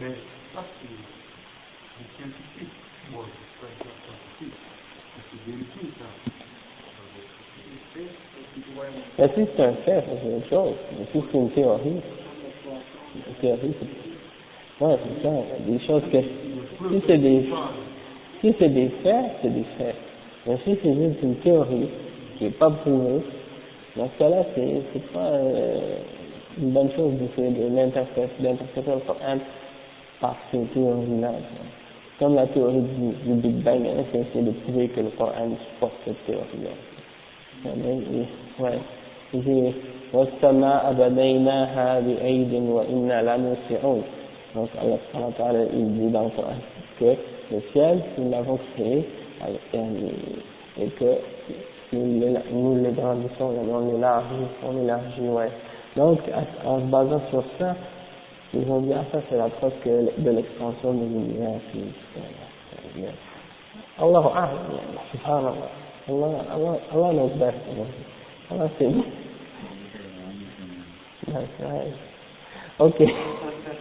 [0.00, 0.14] Mais
[0.54, 2.76] ça, c'est des scientifiques.
[3.12, 4.58] Moi, je ne suis pas scientifique.
[5.30, 6.06] C'est vérifié, ça.
[9.18, 10.74] Mais si c'est un fait, c'est une chose.
[10.98, 12.00] Mais si c'est une théorie,
[13.16, 14.84] une théorie, c'est.
[14.84, 15.30] Ouais, c'est ça.
[15.66, 16.20] Des choses que.
[16.20, 17.48] Si c'est des.
[18.40, 19.96] Si c'est des faits, c'est des faits.
[20.46, 21.88] Mais si c'est juste une théorie
[22.38, 23.22] qui n'est pas prouvée,
[23.96, 25.26] dans ce cas-là, c'est, c'est pas.
[25.32, 25.98] Euh,
[26.57, 29.37] une bonne chose d'essayer de l'interpréter, d'interpréter le Coran
[30.19, 31.31] par ces théories-là.
[32.19, 35.49] Comme la théorie du, du Big Bang, hein, c'est essayer de prouver que le Coran
[35.73, 36.71] supporte cette théorie-là.
[38.59, 38.79] Ouais.
[39.33, 39.73] J'ai
[40.13, 44.03] والسماء بنيناها بأيد وإنا لموسعون
[44.55, 46.61] donc Allah subhanahu wa ta'ala il dit dans le Coran
[46.99, 47.17] que
[47.49, 49.03] le ciel nous l'avons créé
[50.77, 51.11] et que
[51.91, 55.49] nous l'égrandissons on l'élargit on l'élargit ouais
[55.97, 56.19] donc,
[56.65, 57.75] en se basant sur ça,
[58.53, 61.59] ils ont dit, ah, ça c'est la preuve de l'expansion de l'univers.
[63.99, 64.21] Allah,
[65.11, 65.69] subhanallah,
[66.09, 67.57] Allah, Allah, Allah knows best.
[68.51, 69.03] Ah, c'est bon.
[71.27, 71.93] Nice,
[72.79, 73.01] Ok.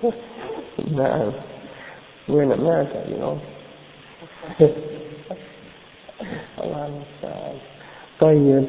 [0.92, 1.32] نعم.
[2.28, 3.38] We're in America, you know.
[6.58, 7.56] Allah المستعان.
[8.20, 8.64] طيب.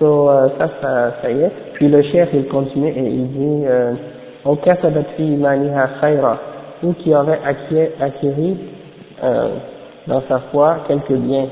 [0.00, 1.52] So, euh, ça, ça, ça y est.
[1.74, 3.92] Puis le chef, il continue et il dit, euh,
[4.46, 6.38] au kasabat fi imaniha khayra,
[6.82, 8.56] ou qui aurait acquis, acquis
[9.22, 9.48] euh,
[10.06, 11.48] dans sa foi quelques biens.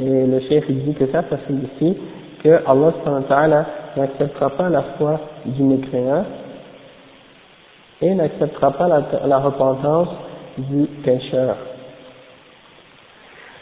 [0.00, 1.94] Et le chef, il dit que ça, ça signifie
[2.42, 3.66] que Allah
[3.98, 6.24] n'acceptera pas la foi du mécréant
[8.00, 10.08] et n'acceptera pas la, la repentance
[10.56, 11.54] du pécheur.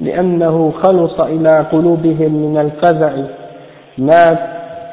[0.00, 3.12] لأنه خلص إلى قلوبهم من الفزع
[3.98, 4.38] ما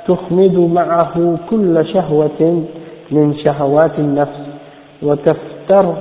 [0.08, 2.63] تخمد معه كل شهوة
[3.12, 4.39] من شهوات النفس.
[5.04, 5.96] وتفتر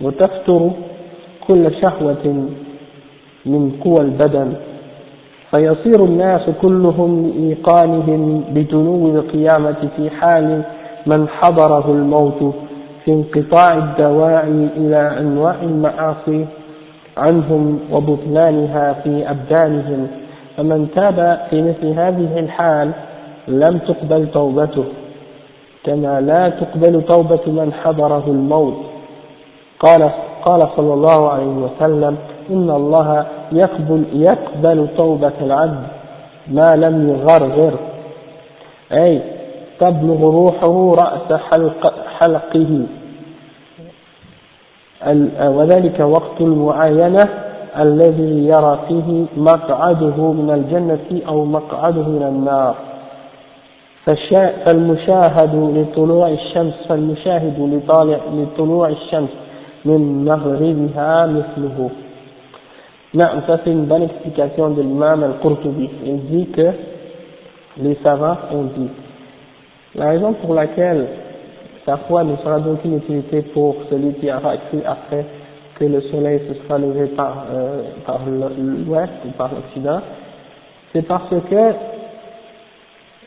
[0.00, 0.70] وتفتر
[1.48, 2.48] كل شهوة
[3.46, 4.52] من قوى البدن.
[5.50, 10.62] فيصير الناس كلهم لإيقانهم بدنو القيامة في حال
[11.06, 12.54] من حضره الموت
[13.04, 16.46] في انقطاع الدواعي إلى أنواع المعاصي
[17.18, 20.08] عنهم وبطلانها في أبدانهم
[20.56, 22.90] فمن تاب في مثل هذه الحال
[23.48, 24.84] لم تقبل توبته
[25.84, 28.76] كما لا تقبل توبة من حضره الموت.
[29.80, 30.10] قال
[30.44, 32.16] قال صلى الله عليه وسلم
[32.50, 35.86] إن الله يقبل يقبل توبة العبد
[36.48, 37.74] ما لم يغرغر.
[38.92, 39.22] أي
[39.80, 42.86] تبلغ روحه رأس حلق حلقه.
[45.40, 47.28] وذلك وقت المعاينة
[47.78, 52.74] الذي يرى فيه مقعده من الجنة أو مقعده من النار.
[54.04, 59.28] فالمشاهد لطلوع الشمس فالمشاهد لطالع لطلوع الشمس
[59.84, 61.90] من مغربها مثله.
[63.14, 65.88] Non, ça c'est une bonne explication de l'imam al-Qurtubi.
[69.94, 71.06] La raison pour laquelle
[71.88, 75.24] sa foi ne sera d'aucune utilité pour celui qui aura cru après
[75.78, 80.00] que le soleil se sera levé par, euh, par l'ouest ou par l'occident,
[80.92, 81.72] c'est parce que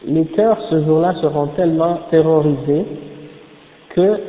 [0.05, 2.85] les cœurs ce jour-là seront tellement terrorisés
[3.95, 4.19] que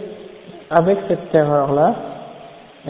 [0.71, 1.95] avec cette terreur-là,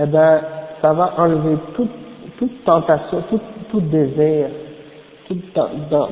[0.00, 0.40] eh ben,
[0.80, 1.90] ça va enlever toute,
[2.38, 4.46] toute tentation, tout, tout désir,
[5.26, 5.42] toute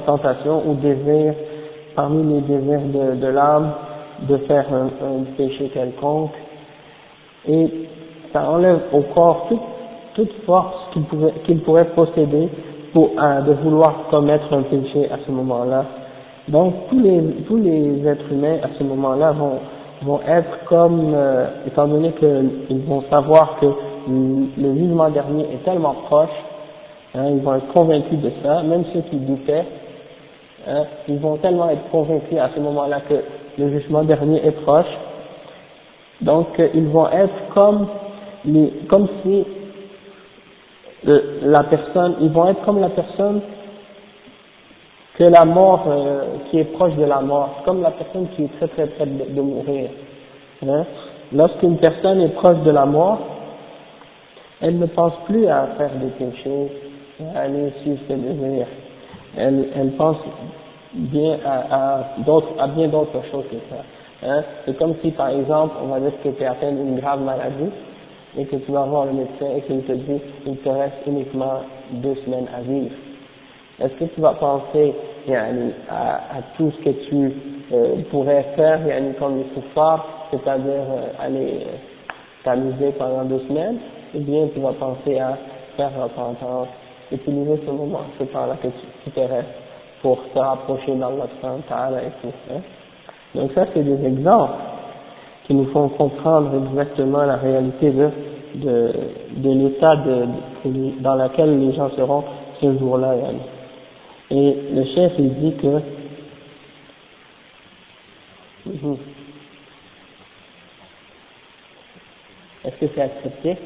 [0.07, 1.35] tentation ou désir
[1.95, 3.71] parmi les désirs de, de l'âme
[4.29, 6.33] de faire un, un, péché quelconque
[7.49, 7.69] et
[8.33, 9.61] ça enlève au corps toute,
[10.15, 12.49] toute force qu'il pourrait, qu'il pourrait posséder
[12.93, 15.85] pour euh, de vouloir commettre un péché à ce moment-là.
[16.49, 19.59] Donc tous les tous les êtres humains à ce moment-là vont
[20.03, 23.67] vont être comme euh, étant donné qu'ils vont savoir que
[24.09, 26.31] le jugement dernier est tellement proche,
[27.15, 29.67] hein, ils vont être convaincus de ça, même ceux qui doutaient,
[30.67, 33.15] hein, ils vont tellement être convaincus à ce moment-là que
[33.61, 34.93] le jugement dernier est proche.
[36.21, 37.87] Donc euh, ils vont être comme
[38.45, 39.45] les, comme si
[41.07, 43.41] euh, la personne, ils vont être comme la personne
[45.17, 48.57] que la mort, euh, qui est proche de la mort, comme la personne qui est
[48.59, 49.91] très très près de, mourir.
[50.67, 50.85] Hein.
[51.33, 53.19] Lorsqu'une personne est proche de la mort,
[54.63, 56.73] elle ne pense plus à faire des péchés,
[57.35, 58.67] à aller suivre ses désirs.
[59.37, 60.17] Elle, elle pense
[60.95, 62.05] bien à, à,
[62.59, 63.83] à bien d'autres choses que ça.
[64.27, 64.43] Hein.
[64.65, 67.71] C'est comme si, par exemple, on va dire que tu es atteint d'une grave maladie
[68.39, 71.63] et que tu vas voir le médecin et qu'il te dit il te reste uniquement
[71.93, 72.95] deux semaines à vivre.
[73.81, 74.95] Est-ce que tu vas penser
[75.27, 77.33] yani, à, à tout ce que tu
[77.73, 82.13] euh, pourrais faire yani, comme les souffrants, c'est-à-dire euh, aller euh,
[82.45, 83.79] t'amuser pendant deux semaines,
[84.15, 85.39] ou bien tu vas penser à
[85.77, 86.69] faire repentance,
[87.11, 89.49] utiliser ce moment, ce temps-là que tu, qui te reste
[90.03, 91.27] pour se rapprocher d'Allah
[92.03, 92.33] et tout.
[92.51, 92.61] Hein.
[93.35, 94.55] Donc ça, c'est des exemples
[95.47, 98.11] qui nous font comprendre exactement la réalité de,
[98.57, 98.93] de,
[99.37, 99.97] de l'état
[101.01, 102.25] dans lequel les gens seront
[102.61, 103.15] ce jour-là.
[104.31, 105.67] Et le chef, il dit que
[108.67, 108.97] mhm.
[112.65, 113.57] est-ce que c'est accepté?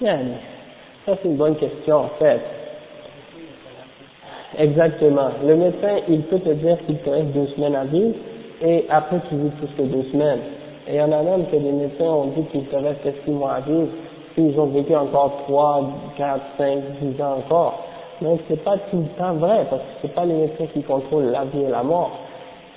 [0.00, 2.40] Ça, c'est une bonne question, en fait.
[4.58, 5.28] Exactement.
[5.46, 8.14] Le médecin, il peut te dire qu'il te reste deux semaines à vivre
[8.62, 10.40] et après tu vis plus que deux semaines.
[10.88, 13.30] Et il y en a même que des médecins ont dit qu'il te reste six
[13.30, 13.88] mois à vivre,
[14.34, 15.82] puis ils ont vécu encore trois,
[16.16, 17.84] quatre, cinq, dix ans encore.
[18.20, 21.30] Donc c'est pas tout le temps vrai, parce que c'est pas les médecins qui contrôlent
[21.30, 22.10] la vie et la mort.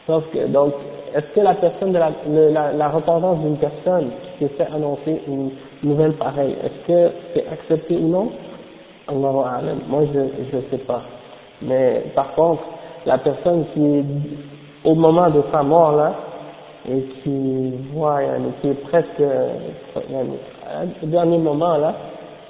[0.06, 0.74] Sauf que, donc,
[1.16, 5.22] est-ce que la personne de la, le- la, la repentance d'une personne qui fait annoncer
[5.28, 5.52] une
[5.84, 8.30] nouvelle pareille, est-ce que c'est accepté ou non?
[9.08, 9.78] Allahu.
[9.90, 10.20] Moi je,
[10.52, 11.02] je sais pas.
[11.64, 12.64] Mais par contre,
[13.06, 14.06] la personne qui est
[14.84, 16.14] au moment de sa mort là,
[16.90, 19.22] et qui voit, yani, qui est presque,
[20.10, 20.38] yani,
[21.04, 21.94] au dernier moment là,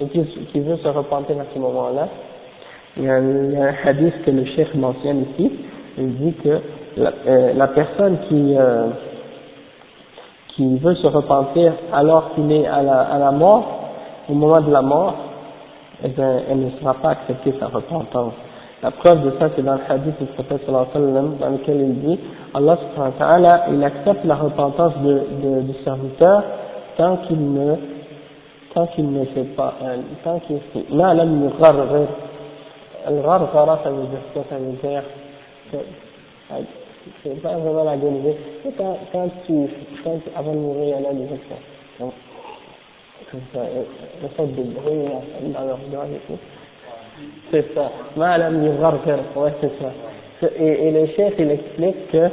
[0.00, 2.08] et qui, qui veut se repentir à ce moment-là,
[2.96, 5.52] il y, a, un hadith que le cheikh mentionne ici,
[5.98, 6.60] il dit que
[6.96, 8.88] la, euh, la personne qui, euh,
[10.48, 13.64] qui veut se repentir alors qu'il est à la, à la mort,
[14.28, 15.14] au moment de la mort,
[16.04, 18.34] eh bien, elle ne sera pas acceptée sa repentance.
[18.82, 21.50] La preuve de ça, c'est dans le hadith du prophète sallallahu alayhi wa sallam, dans
[21.50, 22.20] lequel il dit,
[22.52, 26.42] Allah subhanahu wa ta'ala, il accepte la repentance de, de, du serviteur
[26.96, 27.76] tant qu'il ne,
[28.74, 32.08] tant qu'il ne fait pas, euh, tant qu'il fait, ma lam yugharghir.
[33.06, 34.44] Al-gharghara, ça veut dire quoi?
[34.50, 35.02] Ça veut dire
[35.74, 36.62] euh,
[37.22, 38.34] c'est pas vraiment la l'agonie.
[38.62, 39.68] C'est quand, quand tu,
[40.04, 42.12] quand tu, avant de mourir, il y a des gens qui font,
[43.30, 43.60] comme ça,
[44.22, 45.20] une sorte de bruit là,
[45.60, 46.38] dans leur doigts et tout.
[47.50, 47.90] C'est ça.
[48.16, 50.48] Ouais, c'est ça.
[50.58, 52.28] Et, le chef, il explique que,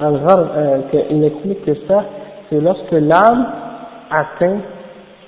[0.00, 2.04] euh, que- ça,
[2.50, 3.46] c'est lorsque l'âme
[4.10, 4.58] atteint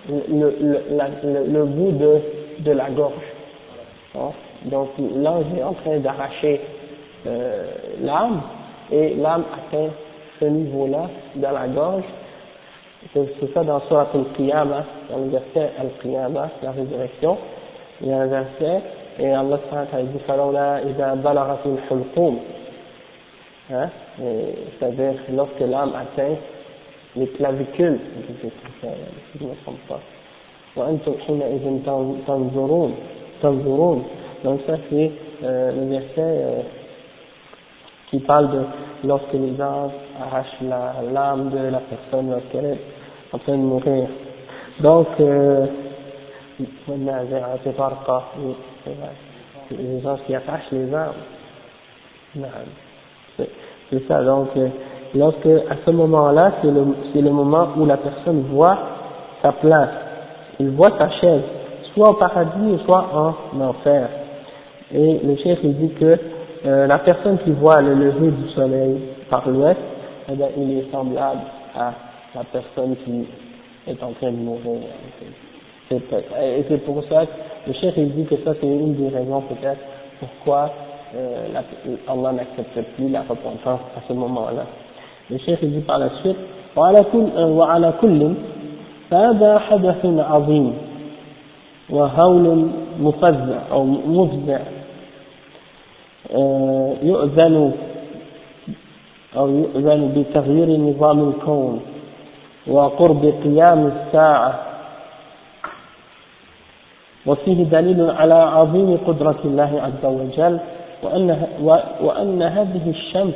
[0.08, 0.22] le,
[0.60, 0.80] le,
[1.24, 2.20] le, le bout de,
[2.60, 3.12] de la gorge.
[4.16, 4.30] Hein?
[4.66, 6.60] Donc l'ange est en train d'arracher
[7.26, 7.66] euh,
[8.02, 8.40] l'âme
[8.90, 9.90] et l'âme atteint
[10.40, 12.04] ce niveau-là dans la gorge.
[13.12, 17.36] C'est c'est ça dans Surat al-Qiyamah, dans le verset al-Qiyamah, la résurrection
[18.01, 18.81] Il y a un verset
[19.19, 22.39] et Allah subhanahu wa ta'ala dit فَلَوْلَا إِذَا بَلَغَتِ الْحُلْقُومِ
[23.73, 23.89] hein,
[24.23, 26.35] et c'est-à-dire lorsque l'âme atteint
[27.15, 28.49] les clavicules, si
[29.39, 29.99] je ne me trompe pas.
[30.75, 31.83] وأنتم حينئذ
[32.27, 32.91] تنظرون
[33.43, 34.03] تنظرون
[34.43, 35.11] donc ça c'est
[35.43, 36.61] euh, le verset euh,
[38.09, 38.61] qui parle de
[39.03, 42.79] lorsque les anges arrachent la l'âme de la personne lorsqu'elle est
[43.33, 44.07] en train de mourir
[44.79, 45.65] donc euh,
[46.87, 49.15] والنازعات غرقا oui, c'est vrai.
[49.69, 51.13] C'est les anges qui attachent les âmes
[52.35, 52.47] Non.
[53.37, 53.49] c'est
[53.89, 54.69] c'est ça donc euh,
[55.15, 58.77] lorsque à ce moment-là c'est le c'est le moment où la personne voit
[59.41, 59.89] sa place
[60.59, 61.43] il voit sa chaise
[61.93, 64.09] soit au paradis soit en enfer
[64.93, 66.17] et le chef il dit que
[66.65, 69.79] euh, la personne qui voit le lever du soleil par l'ouest
[70.29, 71.41] eh bien, il est semblable
[71.75, 71.93] à
[72.35, 73.27] la personne qui
[73.87, 74.81] est en train de mourir
[75.19, 75.44] c'est
[75.91, 77.31] et c'est pour ça que
[77.67, 79.81] le chef il dit que ça c'est une des raisons peut-être
[80.19, 80.71] pourquoi
[81.15, 81.63] euh, la,
[82.11, 84.65] Allah n'accepte plus la repentance à ce moment-là.
[85.29, 86.37] Le chef il dit par la suite
[86.75, 88.33] وعلى كل وعلى كل
[89.11, 90.73] فهذا حدث عظيم
[91.89, 92.67] وهول
[92.99, 94.59] مفزع أو مفزع
[96.35, 97.71] آه، يؤذن
[99.37, 101.81] أو يؤذن بتغيير نظام الكون
[102.67, 104.59] وقرب قيام الساعة
[107.26, 110.58] وفيه دليل على عظيم قدرة الله عز وجل
[111.02, 111.46] وأن,
[112.02, 113.34] وأن هذه الشمس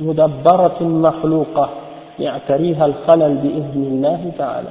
[0.00, 1.68] مدبرة مخلوقة
[2.18, 4.68] يعتريها الخلل بإذن الله تعالى.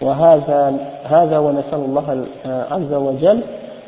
[0.00, 0.74] وهذا
[1.04, 3.40] هذا ونسأل الله عز وجل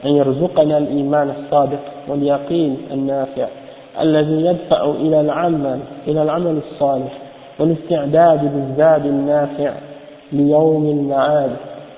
[0.05, 3.47] أن يرزقنا الإيمان الصادق واليقين النافع
[4.01, 7.13] الذي يدفع إلى العمل إلى العمل الصالح
[7.59, 9.73] والاستعداد بالزاد النافع
[10.33, 11.51] ليوم المعاد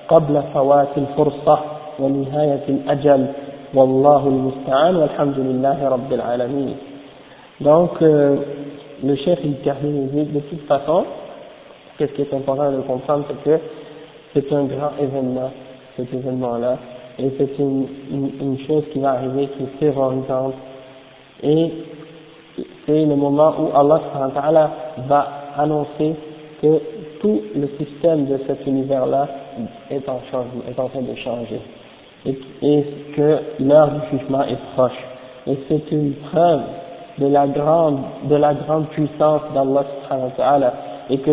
[0.07, 1.59] قبل فوات الفرصة.
[2.00, 3.26] ونهاية الأجل
[3.74, 6.76] والله المستعان والحمد لله رب العالمين
[7.60, 8.36] donc euh,
[9.02, 11.04] le chef il termine il dit de toute façon
[11.98, 13.58] qu'est-ce qui est important de comprendre c'est que
[14.34, 15.50] c'est un grand événement
[15.96, 16.76] cet événement là
[17.18, 20.54] et c'est une, une, une chose qui va arriver qui est terrorisante
[21.42, 21.72] et
[22.86, 24.70] c'est le moment où Allah
[25.08, 25.26] va
[25.58, 26.14] annoncer
[26.62, 26.80] que
[27.20, 29.28] tout le système de cet univers là
[29.90, 31.60] est en changement, est en train de changer
[32.25, 34.99] et, et que l'heure du jugement est proche?
[35.47, 36.61] Et c'est une preuve
[37.17, 40.73] de la grande, de la grande puissance d'Allah subhanahu wa ta'ala
[41.09, 41.31] et que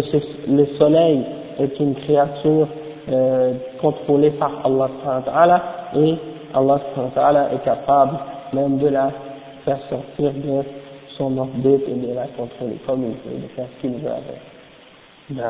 [0.48, 1.24] le soleil
[1.58, 2.68] est une créature
[3.08, 5.62] euh, contrôlée par Allah subhanahu wa ta'ala
[5.96, 6.14] et
[6.54, 8.18] Allah subhanahu wa ta'ala est capable
[8.52, 9.10] même de la
[9.64, 10.62] faire sortir de
[11.16, 15.42] son orbite et de la contrôler comme il veut, de faire ce qu'il veut avec.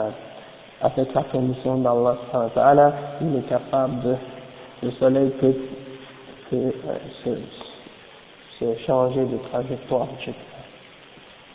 [0.80, 4.14] Avec la permission d'Allah subhanahu wa ta'ala, il est capable de
[4.83, 5.55] le soleil peut,
[6.53, 6.70] euh,
[8.59, 10.33] se, changer de trajectoire, etc.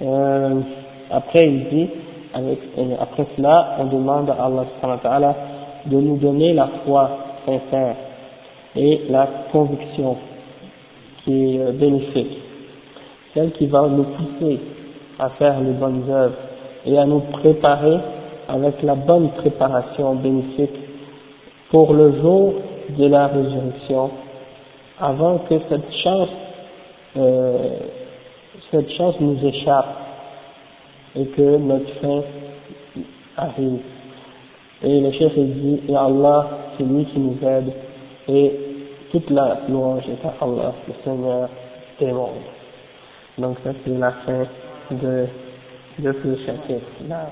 [0.01, 0.61] Euh,
[1.11, 1.87] après, il
[2.33, 2.59] avec,
[2.99, 5.35] après cela, on demande à Allah
[5.85, 7.09] de nous donner la foi
[7.45, 7.95] sincère
[8.75, 10.17] et la conviction
[11.23, 12.37] qui est euh, bénéfique,
[13.33, 14.59] celle qui va nous pousser
[15.19, 16.35] à faire les bonnes œuvres
[16.85, 17.97] et à nous préparer
[18.47, 20.75] avec la bonne préparation bénéfique
[21.69, 22.53] pour le jour
[22.89, 24.11] de la résurrection,
[24.99, 26.29] avant que cette chance,
[27.17, 27.79] euh,
[28.71, 29.97] cette chance nous échappe
[31.15, 32.21] et que notre fin
[33.37, 33.79] arrive.
[34.83, 37.71] Et le chef dit, et Allah, c'est lui qui nous aide,
[38.27, 38.59] et
[39.11, 41.49] toute la louange est à Allah, le Seigneur
[41.99, 42.29] des mondes.
[43.37, 44.45] Donc ça c'est la fin
[44.91, 45.27] de,
[45.99, 47.29] de ce chapitre-là.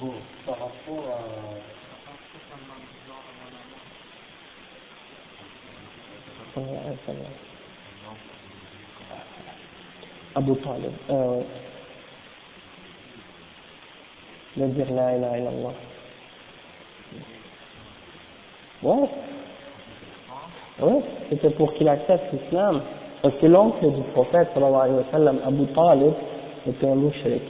[0.00, 0.08] Bon,
[0.46, 1.77] par rapport à...
[10.34, 10.92] Abu Talib.
[11.10, 11.40] Euh,
[14.56, 14.86] de dire.
[18.82, 19.08] Ouais.
[20.80, 22.82] Ouais, c'était pour qu'il accepte l'islam.
[23.22, 26.12] Parce que l'oncle du prophète, Abu Talib,
[26.66, 27.42] était un mouchrik.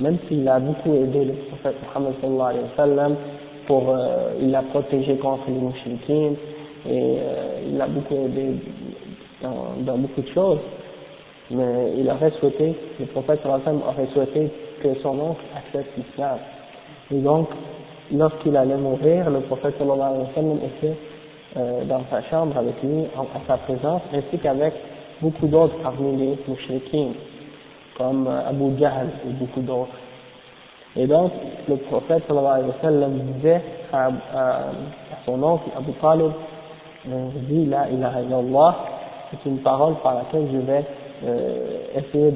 [0.00, 3.16] Même s'il a beaucoup aidé le prophète Muhammad sallallahu alayhi wa sallam,
[3.66, 6.34] pour, euh, il l'a protégé contre les mouchriquins,
[6.88, 8.54] et euh, il a beaucoup aidé
[9.42, 10.58] dans, beaucoup de choses.
[11.50, 14.50] Mais il aurait souhaité, le prophète sallam aurait souhaité
[14.82, 16.38] que son oncle accepte l'islam.
[17.12, 17.48] Et donc,
[18.12, 20.96] lorsqu'il allait mourir, le prophète sallallahu alayhi wa sallam était
[21.56, 24.72] euh, dans sa chambre avec lui, en, à sa présence, ainsi qu'avec
[25.20, 27.12] beaucoup d'autres parmi les mouchriquins,
[27.98, 29.92] comme euh, Abu Jahl et beaucoup d'autres.
[30.96, 31.32] Et donc,
[31.68, 33.60] le prophète sallallahu alayhi wa sallam disait
[33.92, 34.08] à, à,
[34.38, 34.72] à
[35.26, 36.32] son oncle, Abu Talib,
[37.08, 38.76] euh, dit la ilaha illallah,
[39.30, 40.84] c'est une parole par laquelle je vais
[41.24, 42.32] euh, essayer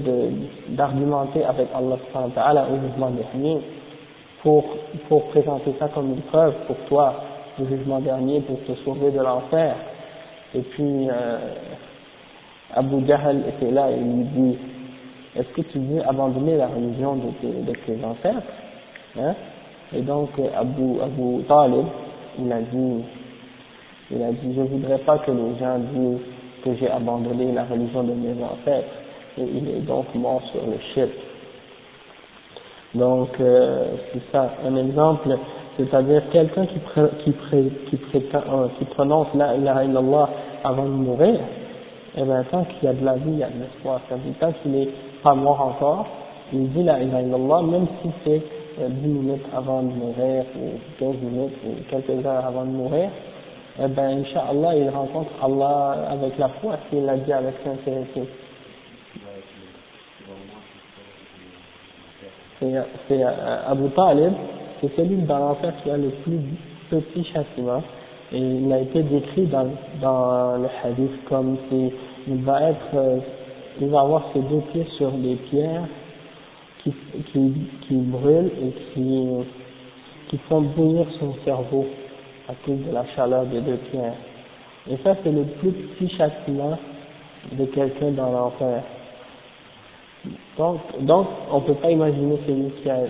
[0.71, 3.61] d'argumenter avec Allah subhanahu wa au jugement dernier
[4.43, 4.65] pour,
[5.09, 7.15] pour présenter ça comme une preuve pour toi
[7.61, 9.75] au jugement dernier pour te sauver de l'enfer.
[10.55, 11.39] Et puis euh,
[12.75, 14.59] Abu Jahl était là et lui dit
[15.37, 18.47] Est-ce que tu veux abandonner la religion de tes, de tes ancêtres
[19.19, 19.35] hein?
[19.95, 21.87] Et donc Abu, Abu Talib,
[22.39, 23.03] il a dit
[24.11, 26.21] il a dit Je voudrais pas que les gens disent
[26.65, 28.89] que j'ai abandonné la religion de mes ancêtres.
[29.39, 31.11] Et il est donc mort sur le shirk.
[32.95, 35.29] Donc, euh, c'est ça, un exemple,
[35.77, 40.31] c'est-à-dire quelqu'un qui, pré, qui, pré, qui, prétend, euh, qui prononce la ilaha illallah
[40.65, 41.39] avant de mourir,
[42.17, 44.01] eh bien, tant qu'il y a de la vie, il y a de l'espoir.
[44.09, 44.89] C'est-à-dire, tant qu'il n'est
[45.23, 46.07] pas mort encore,
[46.53, 48.43] il dit la ilaha illallah, même si c'est
[48.81, 53.11] euh, 10 minutes avant de mourir, ou 15 minutes, ou quelques heures avant de mourir,
[53.79, 58.23] eh ben, Inch'Allah, il rencontre Allah avec la foi s'il l'a dit avec sincérité.
[62.59, 64.33] C'est euh, Abu Talib,
[64.81, 66.41] c'est celui dans l'enfer qui a le plus
[66.89, 67.83] petit châtiment,
[68.33, 69.69] et il a été décrit dans,
[70.01, 71.93] dans le hadith comme si
[72.29, 73.19] il va être, euh,
[73.79, 75.85] il va avoir ses deux pieds sur des pierres
[76.83, 76.95] qui,
[77.31, 77.53] qui,
[77.87, 79.29] qui brûlent et qui,
[80.29, 81.87] qui font bouillir son cerveau
[82.49, 84.15] à cause de la chaleur des deux pierres.
[84.89, 86.79] Et ça, c'est le plus petit châtiment
[87.53, 88.83] de quelqu'un dans l'enfer.
[90.59, 93.01] Donc, donc, on peut pas imaginer celui qui a,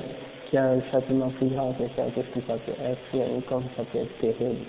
[0.49, 3.83] qui a un châtiment plus grand que ça, qu'est-ce que ça peut être, comme ça
[3.93, 4.65] peut être terrible?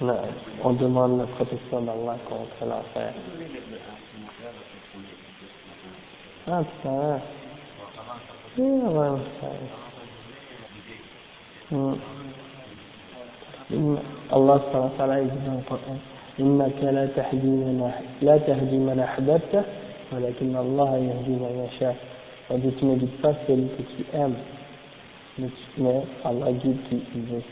[0.00, 0.16] Non,
[0.64, 3.12] on demande la protection d'Allah contre l'enfer.
[6.46, 7.20] Ah, ça.
[8.56, 9.48] Oui, vraiment, ça.
[13.70, 13.98] Hmm.
[14.32, 15.98] الله سبحانه وتعالى يقول في القرآن
[16.40, 17.92] إنك لا تهدي من
[18.22, 19.62] لا تهدي من أحببته
[20.12, 21.96] ولكن الله يهدي من يشاء
[22.48, 24.34] c'est-à-dire tu ne guides pas celui que tu aimes
[25.38, 25.48] mais,
[25.78, 27.42] mais Allah guide qui il veut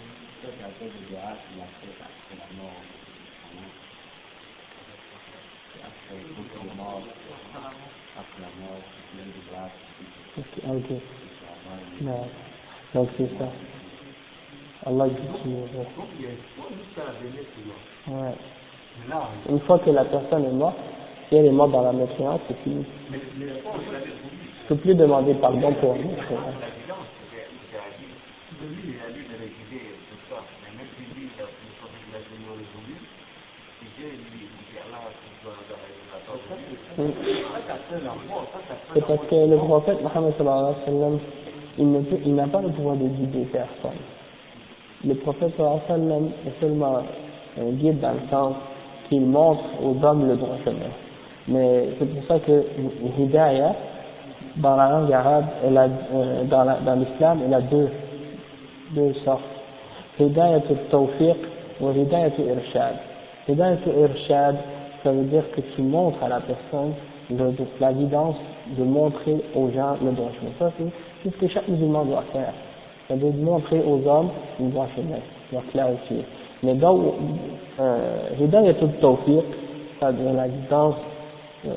[10.38, 10.90] ok, ok.
[12.00, 12.26] Non.
[12.94, 13.48] donc c'est ça
[14.88, 15.52] Allah dit qu'il
[18.14, 18.34] ouais.
[19.50, 20.78] Une fois que la personne est morte,
[21.28, 22.86] si elle est morte dans la mécréance, c'est fini.
[23.10, 26.08] Je ne peux plus demander pardon pour elle.
[38.94, 41.20] C'est parce que le prophète Mohammed sallallahu alayhi wa sallam,
[42.24, 43.98] il n'a pas le pouvoir de guider personne
[45.04, 47.02] le prophète sallam est seulement
[47.60, 48.54] un guide dans le sens
[49.08, 50.90] qu'il montre aux hommes le droit chemin.
[51.46, 52.64] Mais c'est pour ça que
[53.18, 53.74] Hidayah,
[54.56, 57.88] dans la langue arabe, elle euh, dans, la, dans l'islam, elle a deux,
[58.90, 59.42] deux sortes.
[60.20, 61.36] Hidayah al-tawfiq
[61.80, 62.96] ou Hidayah al-irshad.
[63.48, 64.56] Hidayah al-irshad,
[65.02, 66.92] ça veut dire que tu montres à la personne
[67.80, 68.36] la guidance
[68.76, 70.50] de montrer aux gens le droit chemin.
[70.58, 70.72] Ça,
[71.22, 72.52] c'est ce que chaque musulman doit faire.
[73.08, 74.30] Ça veut montrer aux hommes
[74.60, 75.18] le droit chemin,
[75.50, 76.24] doit clarifier.
[76.62, 77.14] Mais dans
[77.80, 79.44] euh, Hidayah al-tawfiq,
[79.98, 80.96] c'est-à-dire la guidance
[81.66, 81.70] euh,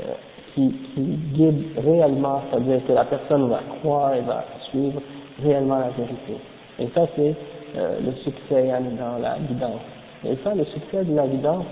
[0.53, 1.01] qui, qui
[1.33, 5.01] guide réellement, c'est-à-dire que la personne va croire et va suivre
[5.41, 6.35] réellement la vérité.
[6.79, 7.35] Et ça, c'est
[7.77, 8.67] euh, le succès
[8.99, 9.81] dans la guidance.
[10.25, 11.65] Et ça, le succès de la guidance,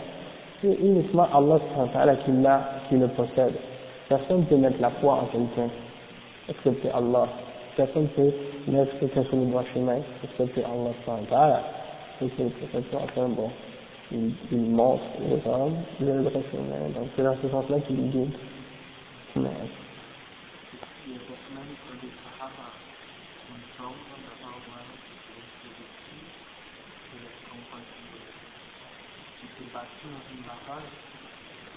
[0.61, 3.53] c'est uniquement Allah qui, l'a, qui le possède.
[4.07, 5.69] Personne ne peut mettre la foi en quelqu'un,
[6.47, 7.27] excepté Allah
[7.78, 8.32] Personne ne peut
[8.68, 11.62] mettre quelqu'un sur le droit chemin, excepté Allah.
[12.22, 12.84] Et c'est le prophète,
[13.34, 13.50] bon,
[14.12, 16.88] il, il montre aux hommes le droit chemin.
[16.94, 18.30] Donc c'est dans ce sens-là qu'il guide.
[19.36, 19.50] Mais,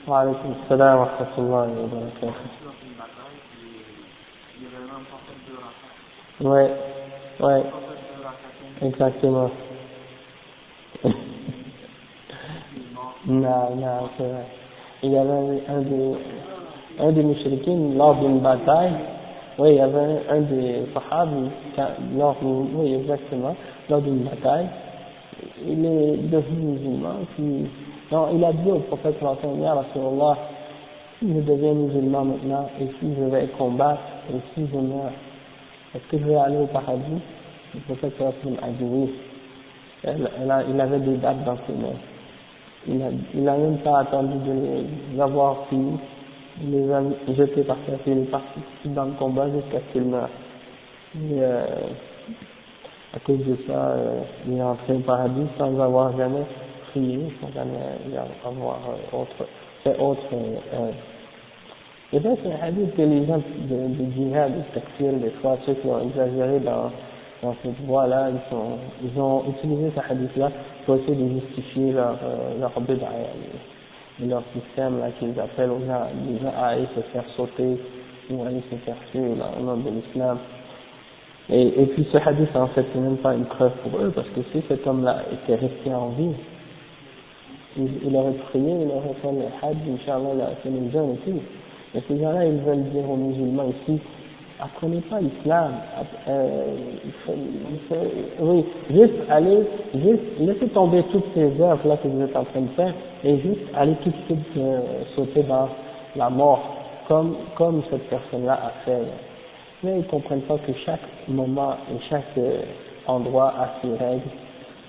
[0.07, 2.34] وعليكم السلام ورحمة الله وبركاته.
[6.40, 6.70] Ouais,
[7.40, 7.62] ouais,
[8.82, 9.50] exactement.
[13.26, 14.46] non, non, c'est vrai.
[15.02, 16.14] Il y avait un des,
[16.98, 18.92] un des mouchriquins lors d'une bataille,
[19.58, 21.50] oui, il y avait un, des sahabis,
[22.16, 23.54] lors, oui, exactement,
[23.88, 24.68] lors d'une bataille,
[25.64, 27.14] il est devenu musulman,
[28.10, 29.16] non, il a dit au prophète
[31.18, 34.00] si je deviens musulman maintenant, et si je vais combattre,
[34.31, 35.12] et si je meurs,
[35.95, 37.20] est-ce que je vais aller au paradis?
[37.75, 39.11] Le prophète a dit oui.
[40.05, 41.99] il avait des dates dans ses mains.
[42.87, 45.99] Il n'a il a même pas attendu de les avoir finis.
[46.62, 47.03] Il les a
[47.35, 50.29] jetés par terre, il est parti dans le combat jusqu'à ce qu'il meure.
[51.14, 51.64] Et, euh,
[53.14, 56.45] à cause de ça, euh, il est entré au paradis sans avoir jamais
[56.91, 57.79] prier sans jamais
[58.45, 59.47] avoir euh, autre,
[59.83, 60.23] fait autre.
[62.14, 65.56] Et ça, c'est un hadith que les gens de, de djihad, de takfir, des fois,
[65.64, 66.90] ceux qui ont exagéré dans,
[67.62, 70.50] cette voie-là, ils, ils ont utilisé ce hadith-là
[70.84, 72.72] pour essayer de justifier leur, euh, leur
[74.22, 77.78] et leur système là qu'ils appellent gens, les gens à aller se faire sauter
[78.30, 80.38] ou à aller se faire tuer au nom de l'islam.
[81.48, 84.40] Et, puis ce hadith, en fait, c'est même pas une preuve pour eux, parce que
[84.52, 86.32] si cet homme-là était resté en vie,
[87.76, 91.40] il, aurait prié, il aurait fait le hajj, Inch'Allah, fait le jeûne et tout.
[91.95, 94.01] Mais ces gens-là, ils veulent dire aux musulmans ici,
[94.61, 95.72] apprenez pas l'islam,
[96.28, 96.76] euh,
[98.40, 102.61] oui, juste aller, juste laissez tomber toutes ces œuvres là que vous êtes en train
[102.61, 104.80] de faire et juste aller tout de suite euh,
[105.16, 105.68] sauter dans
[106.16, 106.76] la mort,
[107.09, 109.03] comme, comme cette personne-là a fait.
[109.82, 112.62] Mais ils comprennent pas que chaque moment et chaque euh,
[113.07, 114.30] endroit a ses règles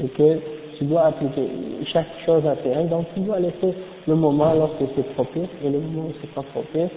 [0.03, 0.39] et que
[0.79, 1.49] tu dois appliquer
[1.93, 3.74] chaque chose à tes règles, donc tu dois laisser
[4.07, 6.91] le moment lorsque c'est propice et le moment où c'est pas propice.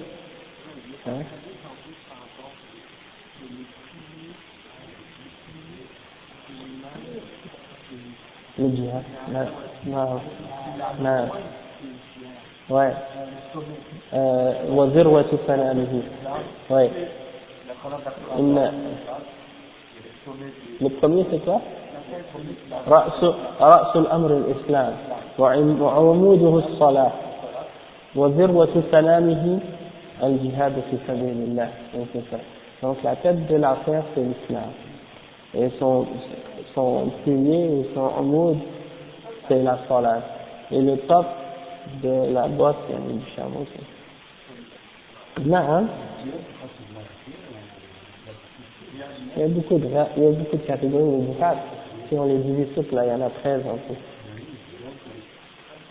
[1.07, 1.23] Hein?
[8.59, 9.47] Le djihad, non,
[9.88, 10.21] non,
[10.99, 11.29] non,
[12.69, 12.93] ouais,
[14.13, 16.03] euh, وذروة سنامه,
[16.69, 16.91] ouais,
[20.82, 21.61] le premier c'est quoi
[22.88, 23.23] رأس
[23.61, 24.93] رأس الأمر الإسلام
[25.39, 27.11] وعموده الصلاة
[28.15, 29.59] وذروة سلامه
[30.23, 31.69] الجهاد في سبيل الله
[32.82, 34.71] donc la tête de l'affaire c'est l'islam
[35.53, 36.07] et son
[36.73, 38.57] son pilier et son amoud
[39.47, 40.21] c'est la salat
[40.71, 41.25] et le top
[42.03, 43.65] de la botte c'est le chameau
[45.45, 45.88] non
[49.36, 51.57] il y a beaucoup de il y a beaucoup de catégories de jihad
[52.09, 53.96] si on les divise toutes, là, il y en a 13 en tout.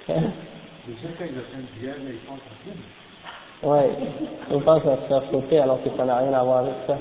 [0.06, 0.24] 13
[3.64, 3.90] Ouais,
[4.52, 6.98] on pense à se faire sauter alors que ça n'a rien à voir avec ça.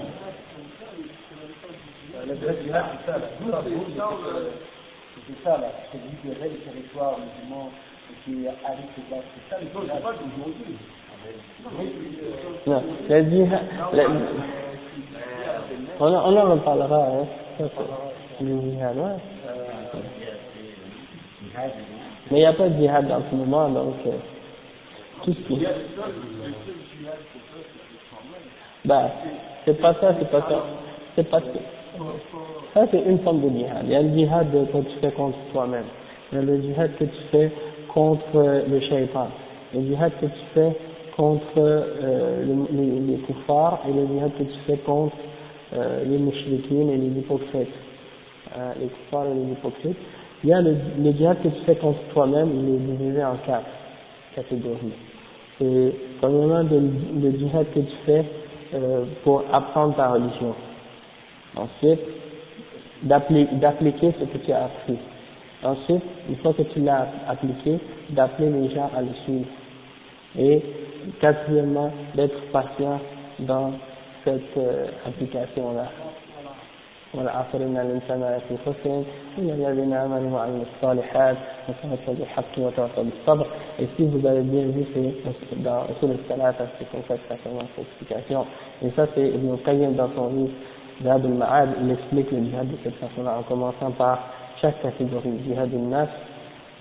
[2.26, 3.26] Le jihad, c'est ça, là.
[5.26, 5.68] C'est là.
[6.24, 7.70] Libérer les territoires musulmans
[8.24, 10.02] qui arrivent C'est ça, le jihad.
[10.02, 10.78] pas d'aujourd'hui.
[12.66, 13.62] Non, le jihad.
[16.00, 17.26] On, on en reparlera, hein.
[18.40, 18.96] Jihad.
[22.30, 24.10] Mais il n'y a pas de jihad en ce moment, donc euh,
[25.24, 25.66] tout ce qui.
[28.84, 29.10] Bah,
[29.64, 30.64] c'est pas ça, c'est pas ça.
[31.16, 31.46] C'est pas ça.
[32.74, 33.84] Ça, c'est une forme de jihad.
[33.84, 35.86] Il y a le jihad que tu fais contre toi-même.
[36.32, 37.50] Il y a le jihad que tu fais
[37.88, 39.28] contre le shaitan.
[39.72, 40.72] Le jihad que tu fais
[41.16, 45.16] contre euh, les, les, les kuffars et le djihad que tu fais contre
[45.72, 47.68] euh, les mouchriquines et les hypocrites.
[48.56, 49.96] Euh, les kuffars et les hypocrites.
[50.44, 53.64] Il y a le, le que tu fais contre toi-même, il est divisé en quatre
[54.34, 54.92] catégories.
[55.60, 56.78] Et premièrement, le,
[57.20, 58.24] le que tu fais
[58.74, 60.54] euh, pour apprendre ta religion.
[61.56, 62.00] Ensuite,
[63.02, 64.98] d'appliquer ce que tu as appris.
[65.62, 67.78] Ensuite, une fois que tu l'as appliqué,
[68.10, 69.46] d'appeler les gens à le suivre.
[70.38, 70.62] Et
[71.20, 73.00] quatrièmement, d'être patient
[73.40, 73.72] dans
[74.24, 76.13] cette euh, application-là.
[77.13, 79.03] والعصر إن الإنسان لفي خسر
[79.37, 81.37] إلا الذين آمنوا وعملوا الصالحات
[81.69, 83.45] وتواصوا بالحق وتواصوا بالصبر
[83.79, 87.27] et si vous avez bien vu c'est dans sur le salat c'est comme ça que
[87.29, 88.45] ça commence l'explication
[88.83, 90.53] et ça c'est Ibn Qayyim dans son livre
[91.01, 94.19] Jihad al-Ma'ad il explique le jihad de cette façon-là en commençant par
[94.61, 96.09] chaque catégorie jihad al-Nas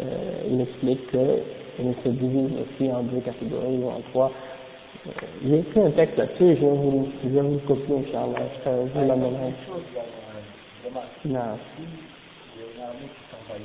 [0.00, 0.04] euh,
[0.50, 1.40] il explique que
[1.80, 4.30] il se divise aussi en deux catégories ou en trois
[5.06, 5.10] euh,
[5.46, 8.98] j'ai écrit un texte là-dessus, je vais vous, je vais vous le copier, Inch'Allah, je
[8.98, 9.52] vous l'amènerai.
[10.83, 10.99] Non.
[11.25, 13.63] Il y a une armée qui s'envahit.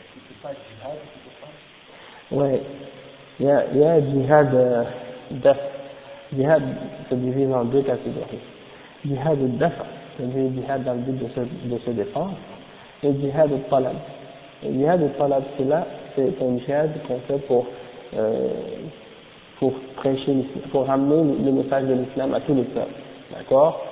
[0.00, 0.98] Est-ce que c'est pas djihad
[2.30, 2.62] Ouais.
[3.38, 4.84] Il y a, il djihad euh,
[5.32, 5.58] daf.
[6.32, 6.62] Djihad
[7.10, 8.38] se divise en deux catégories.
[9.04, 9.74] Djihad daf,
[10.16, 12.36] c'est-à-dire djihad dans le but de se, de se défendre,
[13.02, 13.96] et djihad talab.
[14.62, 15.86] Le djihad talab, c'est là,
[16.16, 17.66] c'est un djihad qu'on fait pour,
[18.16, 18.48] euh,
[19.58, 22.88] pour prêcher pour ramener le message de l'islam à tous les peuples.
[23.32, 23.89] D'accord?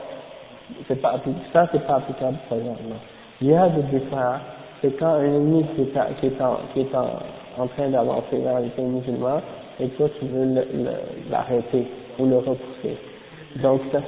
[0.86, 1.20] C'est pas
[1.52, 2.96] ça c'est pas applicable présentement.
[3.40, 4.40] Jihad de défense,
[4.80, 8.38] c'est quand un ennemi qui est, qui est, en, qui est en, en train d'avancer
[8.38, 9.40] vers les pays musulmans
[9.80, 10.64] et toi tu veux
[11.30, 11.86] l'arrêter
[12.18, 12.96] ou le repousser.
[13.56, 14.00] Donc ça,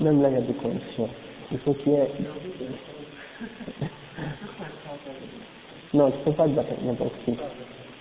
[0.00, 1.08] même là il y a des conditions.
[1.50, 2.10] Il faut qu'il y ait...
[5.94, 7.36] non, tu peux pas te battre n'importe qui.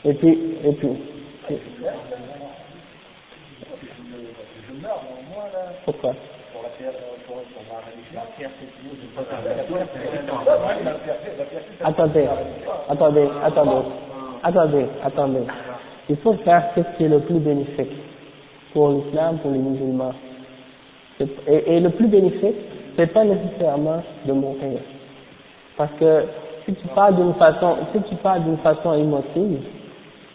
[0.06, 0.90] Et puis, et puis,
[5.86, 6.14] pourquoi?
[11.84, 12.28] Attendez,
[12.90, 13.86] attendez, attendez,
[14.44, 15.44] attendez, attendez.
[16.10, 17.92] Il faut faire ce qui est le plus bénéfique
[18.74, 20.14] pour l'islam, pour les musulmans.
[21.48, 22.56] Et, le plus bénéfique,
[22.96, 24.80] c'est pas nécessairement de mourir.
[25.76, 26.26] Parce que
[26.66, 29.60] si tu parles d'une façon, si tu parles d'une façon émotive,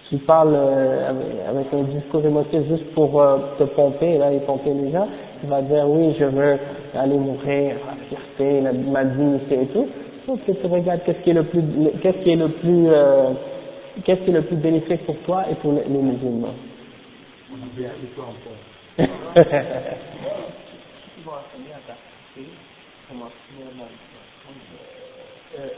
[0.08, 4.40] tu parles euh, avec, avec un discours émotif juste pour euh, te pomper, là, et
[4.40, 5.08] pomper les gens,
[5.42, 6.58] tu vas dire oui, je veux
[6.94, 9.88] aller mourir, la fierté, la, ma dignité et tout.
[10.26, 11.62] Donc tu regardes qu'est-ce qui est le plus,
[12.00, 13.32] qu'est-ce qui est le plus, euh,
[14.04, 16.54] qu'est-ce qui est le plus bénéfique pour toi et pour les, les musulmans.
[25.58, 25.68] Euh,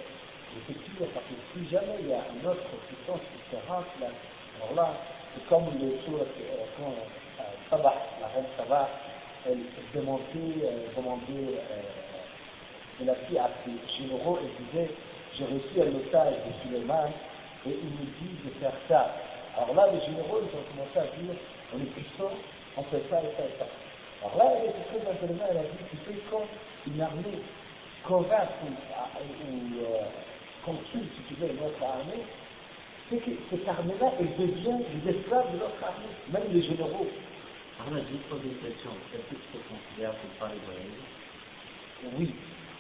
[1.01, 3.19] parce que si jamais il y a une autre puissance
[3.51, 4.95] qui alors là,
[5.35, 8.89] c'est comme le sourd euh, euh, Sabah, la reine Sabah,
[9.47, 9.59] elle
[9.95, 11.83] demandait, euh,
[13.01, 14.91] de la à ses généraux et disait
[15.37, 17.11] J'ai reçu un message de Suleiman
[17.67, 19.15] et il me dit de faire ça.
[19.57, 21.35] Alors là, les généraux, ils ont commencé à dire
[21.75, 22.33] On est puissant,
[22.77, 23.67] on fait ça et ça et ça.
[24.23, 26.47] Alors là, elle était très elle a dit Tu sais, quand
[26.87, 27.43] une armée
[28.05, 28.71] convainc ou,
[29.81, 30.01] euh,
[30.65, 32.25] consulte, si tu veux, notre armée,
[33.11, 37.07] c'est que cette armée-là, elle devient des esclaves de notre armée, même les généraux.
[37.83, 38.91] On a juste posé une question.
[39.13, 41.03] Est-ce que tu te considères comme pas voyager
[42.19, 42.31] Oui,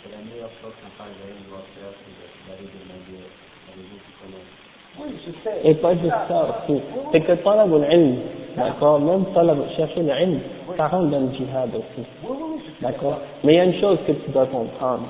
[0.02, 2.14] C'est la meilleure chose qu'un pas voyager doit faire, c'est
[2.46, 4.54] d'aller demander à des gens qui connaissent.
[5.02, 5.58] oui, je sais.
[5.68, 6.80] Et pas juste ça aussi.
[7.12, 8.16] C'est que talab al-ilm,
[8.56, 10.40] d'accord, même talab, chercher l'ilm,
[10.76, 12.06] ça rentre dans le djihad aussi.
[12.22, 12.92] Oui, oui, oui, je sais.
[12.92, 15.08] D'accord Mais il y a une chose que tu dois comprendre.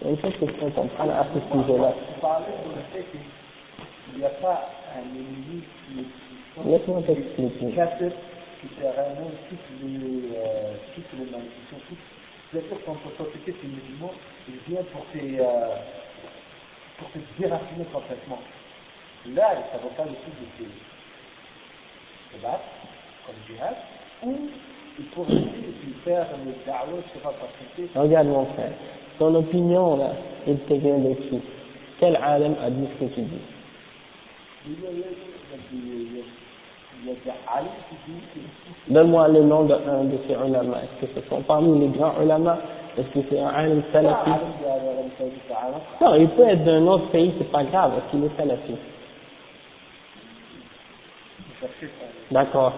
[0.00, 1.92] Il y a une chose que tu dois comprendre à ce sujet-là.
[1.92, 7.02] Tu parlais sur le fait qu'il n'y a pas un ennemi qui est puissant, Laisse-moi
[7.06, 7.74] t'expliquer.
[8.68, 11.98] Qui ramène toutes les, euh, toutes les malédictions, toutes.
[12.50, 14.12] C'est-à-dire quand ton société est musulman,
[14.48, 15.76] il vient pour te, euh,
[16.98, 18.38] pour te déraciner complètement.
[19.34, 20.66] Là, ça vaut pas le coup de
[22.36, 22.64] te battre,
[23.26, 23.76] comme djihad,
[24.22, 24.48] ou
[24.98, 28.72] il faut puis faire le da'wah, je sais pas, parce Regarde mon frère.
[29.18, 30.12] Ton opinion, là,
[30.46, 31.40] il te vient de qui
[31.98, 33.40] Quel alim a dit ce que tu dis?
[38.88, 40.78] Donne-moi le nom d'un de ces ulama.
[40.78, 42.58] Est-ce que ce sont parmi les grands ulama?
[42.98, 44.30] Est-ce que c'est un alim salafi?
[46.00, 48.74] Non, il peut être d'un autre pays, c'est pas grave, est-ce qu'il est salafi.
[52.30, 52.72] D'accord.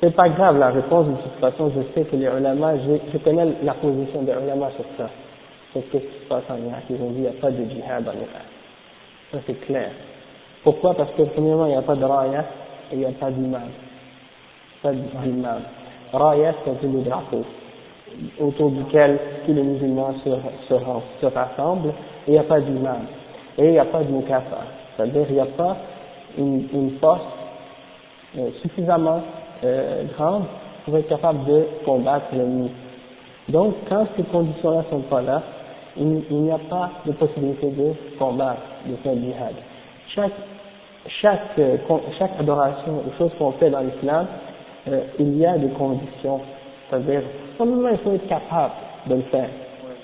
[0.00, 3.18] C'est pas grave la réponse, de toute façon, je sais que les ulama, je, je
[3.18, 5.10] connais la position des ulama sur ça.
[5.72, 6.84] Sur ce qui se passe en Irak.
[6.88, 8.46] Ils ont dit qu'il n'y a pas de djihad en Irak.
[9.32, 9.90] Ça c'est clair.
[10.62, 10.94] Pourquoi?
[10.94, 12.44] Parce que premièrement, il n'y a pas de raya,
[12.90, 13.68] et il n'y a pas d'imam.
[14.82, 15.62] Pas d'imam.
[16.12, 17.44] Raya, c'est le drapeau
[18.40, 20.30] autour duquel tous les musulmans se,
[20.68, 20.74] se,
[21.20, 21.90] se rassemblent
[22.26, 23.06] et il n'y a pas d'imam.
[23.58, 24.58] Et il n'y a pas de mukafa.
[24.96, 25.76] C'est-à-dire il n'y a pas
[26.38, 27.20] une, force
[28.38, 29.22] euh, suffisamment
[29.64, 30.44] euh, grande
[30.84, 32.70] pour être capable de combattre l'ennemi.
[33.48, 35.42] Donc, quand ces conditions-là ne sont pas là,
[35.96, 39.54] il, n'y a pas de possibilité de combattre, de faire jihad
[41.21, 41.77] chaque, euh,
[42.17, 44.27] chaque adoration, les choses qu'on fait dans l'islam,
[44.87, 46.41] euh, il y a des conditions.
[46.89, 47.21] C'est-à-dire,
[47.57, 48.73] simplement il faut être capable
[49.07, 49.49] de le faire.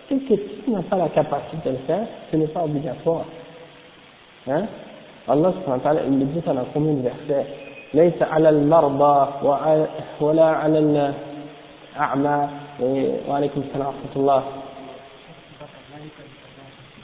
[0.07, 3.25] Si tu n'as pas la capacité de le faire, ce n'est pas obligatoire.
[4.47, 4.65] Hein?
[5.27, 7.45] Allah subhanahu wa ta'ala, il le dit dans combien de versets
[7.93, 9.27] ليس على المرضى
[10.21, 10.79] ولا على
[11.95, 12.49] الأعمى
[13.27, 14.43] وعليكم السلام ورحمة الله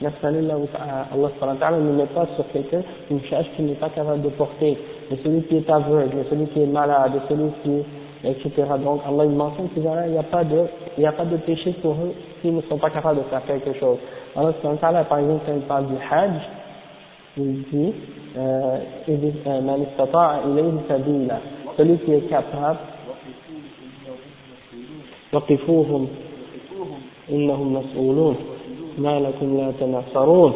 [0.01, 4.77] Allah subhanahu ne met pas sur quelqu'un une charge qu'il n'est pas capable de porter,
[5.09, 7.85] de celui qui est aveugle, de celui qui est malade, de celui qui
[8.25, 8.51] etc.
[8.83, 10.65] Donc Allah il mentionne que il n'y a pas de,
[10.97, 13.43] il n'y a pas de péché pour eux s'ils ne sont pas capables de faire
[13.45, 13.97] quelque chose.
[14.35, 16.41] Allah subhanahu wa par exemple quand il parle du hajj,
[17.37, 17.93] il dit,
[18.37, 21.39] euh, man istata'a ilayhi sabila,
[21.77, 22.79] celui qui est capable,
[25.33, 26.07] وقفوهم
[27.29, 28.35] إنهم مسؤولون
[28.97, 30.53] ما لكم لا تنصرون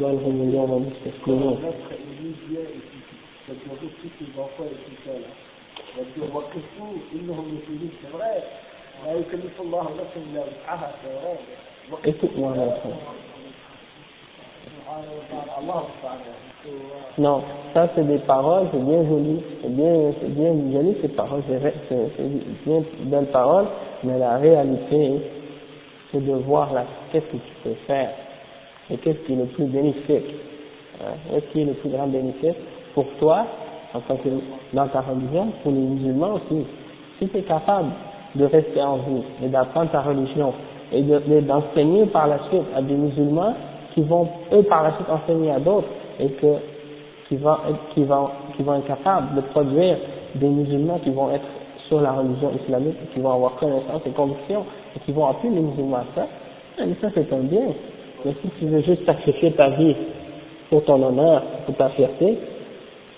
[0.00, 1.58] بل هم اليوم مستسلمون
[6.34, 8.42] وقفوا إنهم مسؤولون c'est vrai
[9.06, 11.36] لا يكلف الله نفسا إلا وسعها c'est vrai
[12.04, 12.54] Écoute-moi
[17.18, 17.42] Non,
[17.74, 22.66] ça c'est des paroles, c'est bien joli, c'est bien, c'est bien joli ces paroles, c'est
[22.66, 23.66] bien belles paroles,
[24.04, 25.20] mais la réalité,
[26.15, 26.69] c'est de voir
[27.11, 28.09] qu'est-ce que tu peux faire,
[28.89, 30.35] et qu'est-ce qui est le plus bénéfique,
[31.01, 32.55] hein, qu'est-ce qui est le plus grand bénéfice
[32.93, 33.45] pour toi,
[33.93, 34.29] en tant que
[34.73, 36.65] dans ta religion, pour les musulmans aussi.
[37.19, 37.89] Si tu es capable
[38.35, 40.53] de rester en vie et d'apprendre ta religion
[40.91, 43.53] et d'enseigner par la suite à des musulmans
[43.93, 45.87] qui vont eux par la suite enseigner à d'autres
[46.19, 46.55] et que
[47.27, 47.55] qui vont
[47.93, 49.97] qui vont qui vont être capables de produire
[50.35, 51.45] des musulmans qui vont être
[51.87, 54.65] sur la religion islamique et qui vont avoir connaissance et conviction
[54.95, 56.27] et qui vont appeler les musulmans à ça,
[56.79, 57.67] ah, mais ça c'est un bien.
[58.23, 59.95] Mais si tu veux juste sacrifier ta vie
[60.69, 62.37] pour ton honneur, pour ta fierté,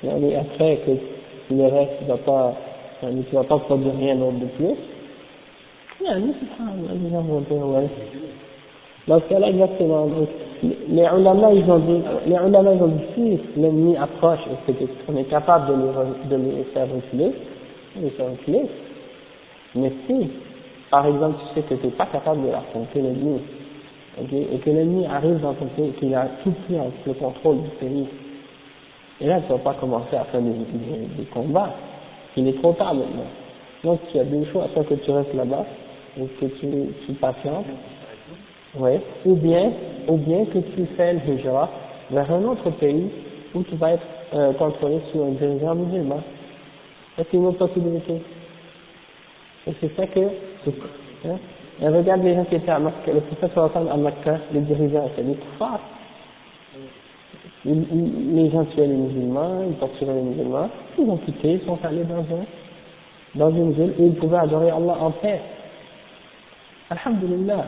[0.03, 2.53] et après que le reste tu vas pas,
[3.03, 4.75] euh, tu vas pas produire rien d'autre de plus,
[6.05, 6.13] ah,
[9.07, 10.05] dans ce cas-là, exactement.
[10.07, 10.27] Donc,
[10.61, 14.73] les ulama, ils ont dit, les ulama, ils ont dit, si l'ennemi approche et
[15.05, 17.31] qu'on est capable de les, de les faire reculer,
[18.01, 18.65] les faire reculer
[19.75, 20.29] mais si
[20.89, 23.41] par exemple tu sais que tu n'es pas capable de l'affronter l'ennemi
[24.21, 27.61] okay, et que l'ennemi arrive dans ton pays qu'il a tout pris en le contrôle
[27.63, 28.07] du pays
[29.19, 31.73] et là, tu ne vas pas commencer à faire des, combats.
[32.35, 33.25] Il est trop tard maintenant.
[33.83, 35.65] Donc, tu as deux choix, soit que tu restes là-bas,
[36.19, 37.65] ou que tu, patientes,
[38.75, 38.91] oui,
[39.25, 39.71] ou bien,
[40.07, 41.69] ou bien que tu fais le hijra
[42.11, 43.09] vers un autre pays
[43.55, 46.21] où tu vas être euh, contrôlé sous un dirigeant musulman.
[47.17, 48.21] C'est une autre possibilité.
[49.67, 51.37] Et c'est ça que, hein,
[51.81, 55.23] et regarde les gens qui étaient à Makkah, le professeur à Makkah, les dirigeants, c'est
[55.23, 55.81] des kuffars
[57.65, 62.03] les gens tuaient les musulmans, ils torturaient les musulmans, ils ont quitté, ils sont allés
[62.03, 62.45] dans un,
[63.35, 65.41] dans une ville où ils pouvaient adorer Allah en paix.
[66.89, 67.65] Alhamdulillah.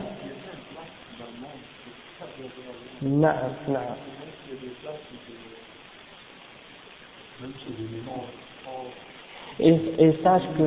[3.02, 3.36] Naam,
[3.68, 3.96] naam.
[9.62, 10.62] Et, sache que,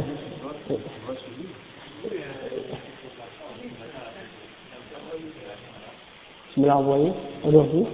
[6.54, 7.12] tu me l'as envoyé
[7.44, 7.86] aujourd'hui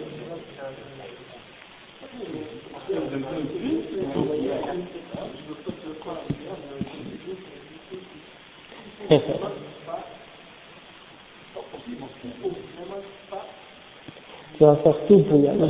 [14.60, 15.70] tu vas faire tout pour y aller.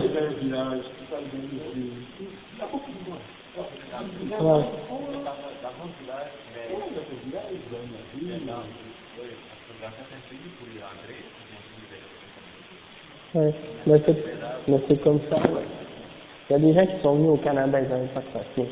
[13.35, 13.53] Ouais,
[13.85, 14.01] mais
[14.87, 15.37] c'est comme ça.
[16.49, 18.63] Il y a des gens qui sont venus au Canada, ils n'avaient pas de.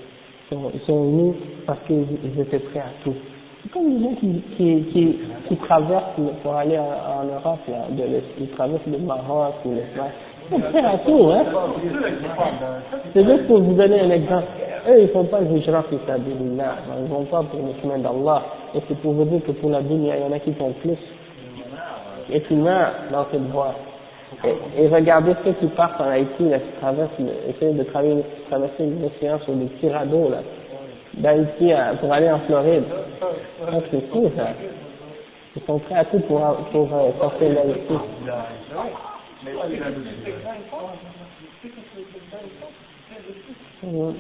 [0.50, 1.36] Ils sont, venus
[1.66, 3.14] parce qu'ils étaient prêts à tout.
[3.62, 8.04] C'est comme les gens qui, qui, qui, traversent pour aller en, Europe, là, de,
[8.40, 10.12] ils traversent le Maroc ou l'Espagne.
[10.46, 11.44] Ils sont prêts à tout, hein.
[13.14, 14.48] C'est juste pour vous donner un exemple.
[14.90, 16.78] Eux, ils font pas le hijra fi sabilillah.
[17.02, 18.44] Ils vont pas pour le chemin d'Allah.
[18.76, 20.74] Et c'est pour vous dire que pour la dunya, il y en a qui font
[20.82, 20.98] plus.
[22.30, 23.74] Et qui meurent dans cette voie.
[24.44, 27.12] Et, regardez ceux qui partent en Haïti, là, qui traversent,
[27.48, 30.40] essayent de traverser, traverser l'océan sur des petits radeaux, là,
[31.14, 32.84] d'Haïti pour aller en Floride.
[33.90, 34.50] C'est fou, ça.
[35.56, 36.40] Ils sont prêts à tout pour,
[36.72, 37.94] pour euh, sortir d'Haïti.
[43.84, 44.14] Mhm.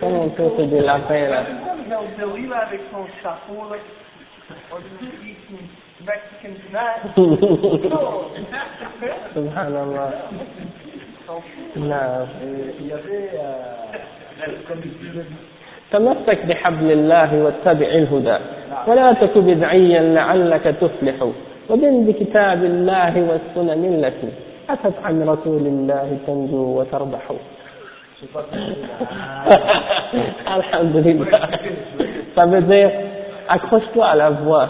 [0.00, 0.98] Comment on peut se délaper là.
[1.08, 1.44] paix là.
[9.34, 10.10] Subhanallah.
[11.76, 12.26] نعم.
[15.92, 18.38] تمسك بحبل الله واتبع الهدى
[18.86, 21.16] ولا تك بدعيا لعلك تفلح
[21.70, 27.21] وبن بكتاب الله والسنن التي أتت عن رسول الله تنجو وتربح
[28.17, 29.55] je sais pas si c'est
[30.47, 31.49] la- Alhamdulillah.
[32.33, 32.89] Ça veut dire,
[33.49, 34.69] accroche-toi à la voix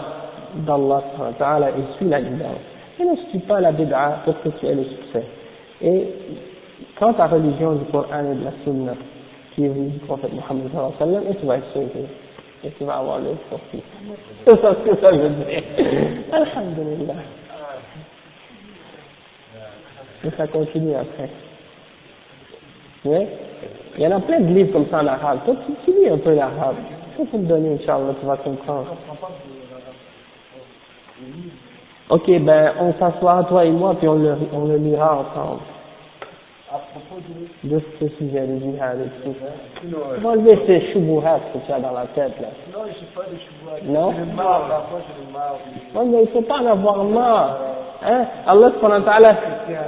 [0.66, 2.64] d'Allah subhanahu wa ta'ala et suis la guidance.
[2.98, 5.24] Et ne suis pas la bid'a pour que tu aies le succès.
[5.80, 6.08] Et
[6.98, 8.94] quand ta religion du Coran et de la Sunna,
[9.54, 12.04] qui est venue du prophète Mohammed sallallahu alayhi wa sallam, et tu vas être sauvé.
[12.64, 13.80] Et tu vas avoir le sorti.
[14.46, 15.62] C'est ça ce que ça veut dire.
[16.32, 17.14] Alhamdulillah.
[20.25, 21.29] Et ça continue après.
[23.05, 23.27] Oui.
[23.97, 25.39] Il y en a plein de livres comme ça en arabe.
[25.45, 25.55] Toi,
[25.85, 26.75] tu, lis un peu l'arabe.
[27.17, 28.85] Ça, tu me donner, Inch'Allah, tu vas comprendre.
[32.09, 35.61] Ok, ben, on s'assoira, toi et moi, puis on le, on le lira ensemble.
[36.71, 37.21] à propos
[37.63, 39.35] de, De ce sujet, le jihad et tout.
[39.43, 39.49] euh,
[39.81, 42.47] Tu vas enlever ces choubouhats que tu as dans la tête, là.
[42.73, 43.93] non, je sais pas des chevaux.
[43.93, 44.13] Non?
[44.13, 45.57] J'ai marre, parfois j'ai marre.
[45.95, 47.57] Non, mais il faut pas en avoir marre.
[48.04, 48.24] Hein?
[48.46, 49.30] Allah subhanahu wa ta'ala,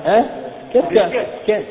[0.07, 0.25] hein?
[0.73, 1.65] Qu'est-ce que, qu'est-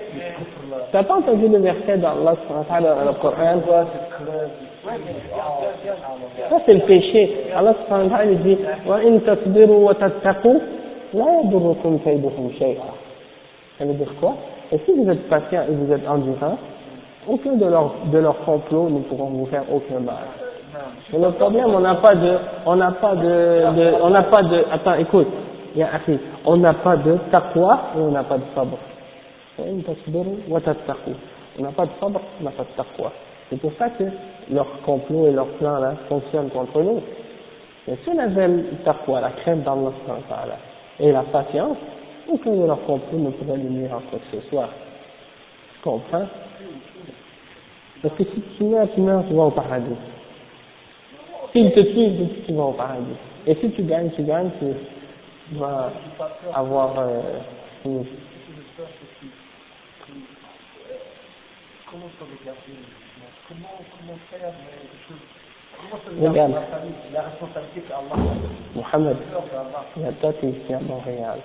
[0.92, 3.60] t'as pas entendu le verset d'Allah subhanahu wa ta'ala dans le Coran?
[3.60, 4.50] Pourquoi c'est crève
[6.50, 7.38] Ça, c'est le péché.
[7.56, 10.60] Allah subhanahu wa ta'ala il dit وَإِن تَصْبِرُوا وَتَتَّقُوا
[11.14, 12.90] لَا يَضُرُّكُمْ كَيْدُهُمْ شَيْئًا
[13.80, 14.34] Ça veut dire quoi
[14.72, 16.58] Et si vous êtes patient et vous êtes endurant,
[17.28, 20.26] aucun de leurs de leurs complots ne pourront vous faire aucun mal.
[21.12, 22.34] Mais le problème, on n'a pas de,
[22.66, 25.28] on n'a pas de, de- on n'a pas de, attends, écoute,
[25.76, 26.18] il y a assez.
[26.46, 28.78] on n'a pas de taqwa et on n'a pas de sabr.
[29.60, 31.14] وإن تصبروا وتتقوا.
[31.60, 33.12] On n'a pas de sabr, on n'a pas de taqwa.
[33.50, 34.04] C'est pour ça que
[34.52, 37.02] leur complot et leur plan là fonctionnent contre nous.
[37.88, 40.58] Mais si on avait le taqwa, la crainte d'Allah subhanahu wa ta'ala,
[41.00, 41.78] et la patience,
[42.28, 44.70] aucun de leurs complots ne pourrait les nuire en quoi que ce soit.
[45.74, 46.28] Tu comprends
[48.02, 49.96] Parce que si tu meurs, tu meurs, tu vas au paradis.
[51.54, 53.16] S'il te tue, il te tue, tu vas au paradis.
[53.46, 54.66] Et si tu gagnes, tu gagnes, tu
[55.53, 55.91] vas
[56.55, 56.99] avoir...
[56.99, 57.39] Euh,
[57.85, 58.05] une-
[61.91, 62.79] Comment se regarder
[63.49, 63.69] Comment,
[63.99, 64.53] comment faire
[65.07, 65.19] choses
[66.21, 66.53] Regarde.
[67.13, 68.23] la responsabilité qu'Allah
[68.75, 69.17] Mohamed,
[69.97, 71.39] il y a toi, tu es ici à Montréal.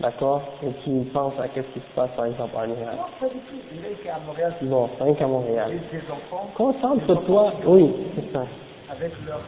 [0.00, 0.42] D'accord?
[0.62, 2.96] Et tu penses à qu'est-ce qui se passe, par exemple, en Iran.
[2.96, 3.56] Non, pas du tout.
[3.72, 5.70] Il est ici à Montréal, Bon, rien qu'à Montréal.
[5.92, 8.44] j'ai des enfants Concentre-toi, oui, c'est ça.
[8.90, 9.40] avec leur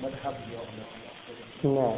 [0.00, 1.96] madhab, leur, Non.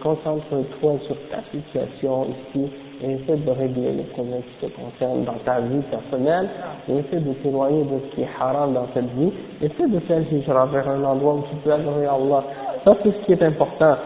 [0.00, 2.70] Concentre-toi sur ta situation ici
[3.02, 6.48] et essaie de régler les problèmes qui te concernent dans ta vie personnelle
[6.88, 9.32] et essaie de t'éloigner de ce qui est haram dans cette vie.
[9.60, 12.44] Essaie de faire hijra vers un endroit où tu peux adorer Allah.
[12.84, 13.96] Ça, c'est ce qui est important.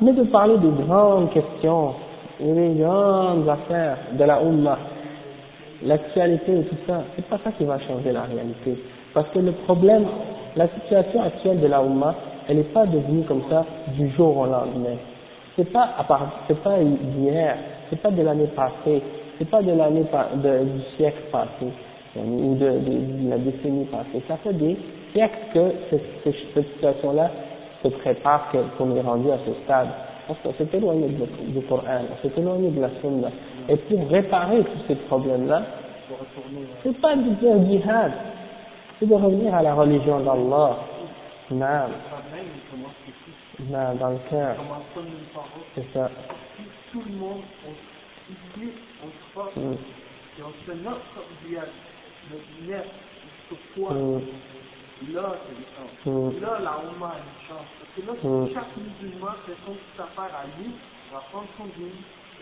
[0.00, 1.94] Mais de parler des grandes questions
[2.40, 4.78] et des grandes affaires de la Ummah,
[5.82, 8.76] l'actualité et tout ça, c'est pas ça qui va changer la réalité.
[9.14, 10.06] Parce que le problème,
[10.54, 12.14] la situation actuelle de la Ummah,
[12.48, 13.64] elle n'est pas devenue comme ça
[13.96, 14.96] du jour au lendemain.
[15.56, 17.56] C'est pas à part, c'est pas d'hier,
[17.90, 19.02] c'est pas de l'année passée,
[19.38, 21.66] c'est pas de l'année du siècle passé
[22.16, 24.22] ou de, la décennie passée.
[24.28, 24.76] Ça fait des
[25.12, 27.30] siècles que cette, situation-là
[27.82, 29.88] se prépare qu'on est rendu à ce stade.
[30.26, 31.82] Parce qu'on s'est éloigné du Coran,
[32.12, 33.28] on s'est éloigné de la Sunna.
[33.68, 35.62] Et pour réparer tous ces problèmes-là,
[36.82, 38.12] c'est pas de dire jihad,
[38.98, 40.78] c'est de revenir à la religion d'Allah.
[43.58, 44.56] Non, dans le cœur,
[45.74, 46.10] c'est ça.
[46.92, 47.72] Tout le monde, on,
[48.32, 49.72] ici, on se force Mm,
[50.38, 51.72] et on se notre diable,
[52.30, 52.86] notre net,
[53.74, 54.20] quoi mm,
[55.12, 55.90] Là, c'est chance.
[56.04, 57.68] mm, Là, la Ouma a une chance.
[57.80, 58.48] Parce que là, Mm.
[58.52, 61.64] chaque musulman fait son petite affaire à lui, il va prendre son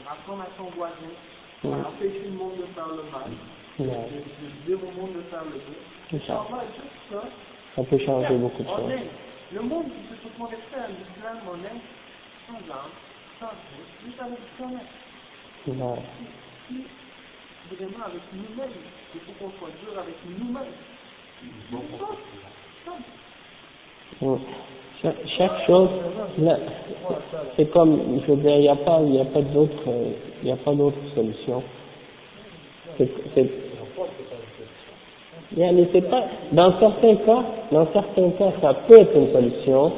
[0.04, 1.14] va prendre à son voisin,
[1.62, 1.86] il va Mm.
[1.86, 3.30] empêcher le monde de faire le mal,
[3.78, 5.78] de, dire au monde de faire le bien.
[6.10, 6.46] C'est ça.
[7.10, 7.22] Ça,
[7.76, 8.90] Ça peut changer beaucoup de choses.
[9.54, 11.80] Le monde, le monde est fait, l'islam, on est
[12.48, 12.90] sans âme,
[13.38, 14.84] sans Dieu, juste avec du connaître.
[15.68, 15.96] Non.
[16.68, 16.84] Si
[17.76, 18.70] vraiment avec nous-mêmes,
[19.14, 20.74] il faut qu'on soit dur avec nous-mêmes.
[25.00, 25.90] Chaque, chaque chose,
[26.38, 26.58] là,
[27.56, 30.12] c'est comme, je veux dire, il n'y a pas, il n'y a pas d'autre, euh,
[30.42, 31.62] il n'y a pas d'autre solution.
[32.98, 33.08] C'est,
[35.92, 39.92] c'est, pas, dans certains cas, dans certains cas, ça peut être une solution,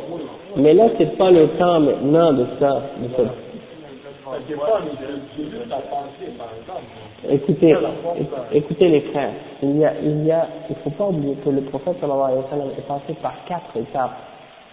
[0.57, 3.25] mais là, c'est pas le temps maintenant de ça, de.
[7.31, 7.77] Écoutez,
[8.53, 9.31] écoutez les frères,
[9.63, 12.43] il y a, il y a, il faut pas oublier que le prophète sallallahu alayhi
[12.43, 14.17] wa sallam est passé par quatre étapes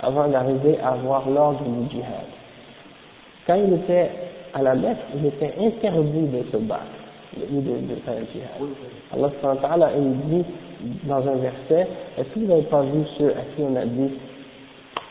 [0.02, 2.26] avant d'arriver à avoir l'ordre du djihad.
[3.46, 4.10] Quand il était
[4.54, 6.82] à la Mecque, il était interdit de se battre,
[7.38, 8.62] de, de, de faire un djihad.
[9.14, 9.32] Allah
[9.62, 10.46] ta'ala, il dit
[11.04, 14.12] dans un verset, est-ce que vous n'avez pas vu ceux à qui on a dit,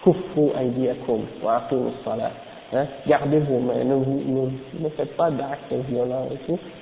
[0.05, 2.33] Kufu aydiyakum wa aqimu salat
[2.75, 6.27] Hein, gardez vos mains, ne, vous, ne, ne faites pas d'actes violents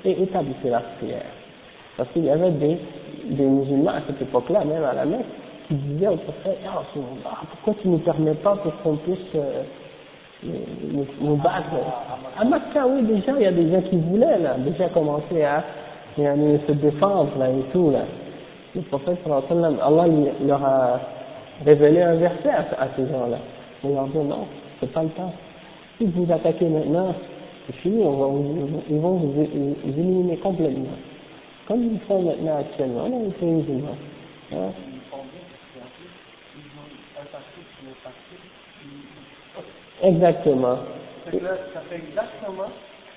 [0.05, 1.27] et établissez la prière.
[1.97, 2.79] Parce qu'il y avait des,
[3.31, 5.27] des musulmans à cette époque-là, même à la Mecque,
[5.67, 6.83] qui disaient au prophète, ah,
[7.51, 9.65] pourquoi tu ne nous permets pas pour qu'on puisse euh,
[10.43, 11.71] nous, battre
[12.39, 15.59] À Makkah, oui, déjà, il y a des gens qui voulaient, là, déjà commencer à,
[15.59, 16.35] à
[16.67, 18.01] se défendre, là, et tout, là.
[18.75, 20.05] Le prophète, Allah
[20.47, 21.01] leur a
[21.65, 23.39] révélé un verset à, à ces gens-là.
[23.85, 24.47] Il leur dit, non,
[24.79, 25.33] c'est pas le temps.
[25.99, 27.15] Si vous attaquez maintenant,
[27.67, 28.27] c'est fini, on va
[28.89, 29.47] ils vont vous,
[29.85, 30.97] éliminer complètement.
[31.69, 33.97] Comme ils font maintenant actuellement, a été musulmans.
[34.53, 34.71] Hein?
[40.03, 40.79] Exactement.
[41.33, 42.71] Là, ça fait exactement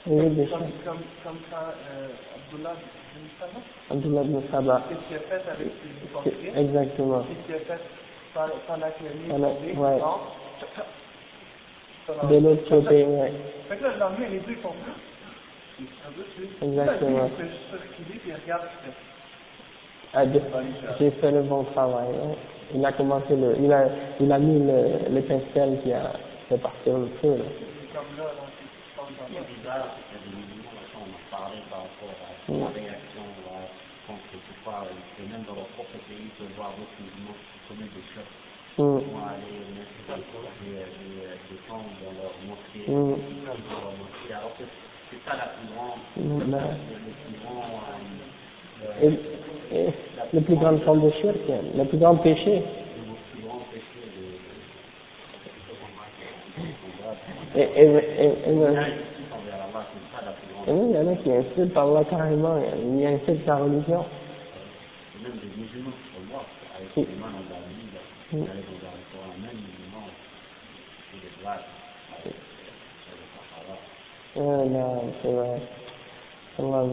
[0.05, 0.45] Oui, comme, bien
[0.83, 2.73] comme, comme quand euh, Abdullah
[4.23, 4.41] ibn
[5.19, 5.67] fait avec
[6.03, 7.23] hypocrites, Exactement.
[7.23, 7.79] fait
[8.67, 9.03] pendant que
[9.53, 9.99] tombé, ouais.
[9.99, 10.19] non,
[12.29, 13.31] De l'autre côté, ouais.
[13.69, 14.93] Fait que là, le les deux sont là.
[16.61, 17.17] Exactement.
[17.17, 20.41] Là, lui, il fait juste reculer, puis il regarde, il fait, de-
[20.99, 22.09] J'ai fait le bon travail.
[22.23, 22.35] hein.
[22.75, 23.85] Il a commencé le, il a,
[24.19, 26.11] il a mis le, l'étincelle qui a
[26.53, 27.37] fait partir le feu.
[27.37, 27.45] Là.
[27.93, 33.25] comme c'est bizarre, parce musulmans, là, quand on en parlait par rapport à la réaction
[35.17, 38.29] et même dans leur propre pays, de voir d'autres musulmans qui commettent des choses,
[38.77, 40.21] qui vont aller mettre des,
[40.61, 44.65] des, des, des tentes dans leur mosquée, dans leur mosquée, alors que
[45.09, 47.65] c'est ça la plus grande, le, le plus grand,
[48.83, 49.09] euh,
[49.71, 49.89] Et, et
[50.33, 52.61] le plus grande forme de shirk, le plus grand péché.
[52.61, 54.37] le plus grand péché de,
[57.55, 58.51] Et, et, et, et,
[60.67, 64.05] il y en a qui insultent Allah carrément, ils insultent sa religion.
[65.21, 66.09] même des musulmans qui?
[66.17, 66.45] Sont morts,
[66.75, 67.97] avec les mains dans la Bible,
[68.31, 70.09] avec dans le Coran, même musulmans,
[71.11, 71.69] c'est des blagues.
[74.35, 75.61] Ah, non, vrai.
[76.57, 76.83] Allah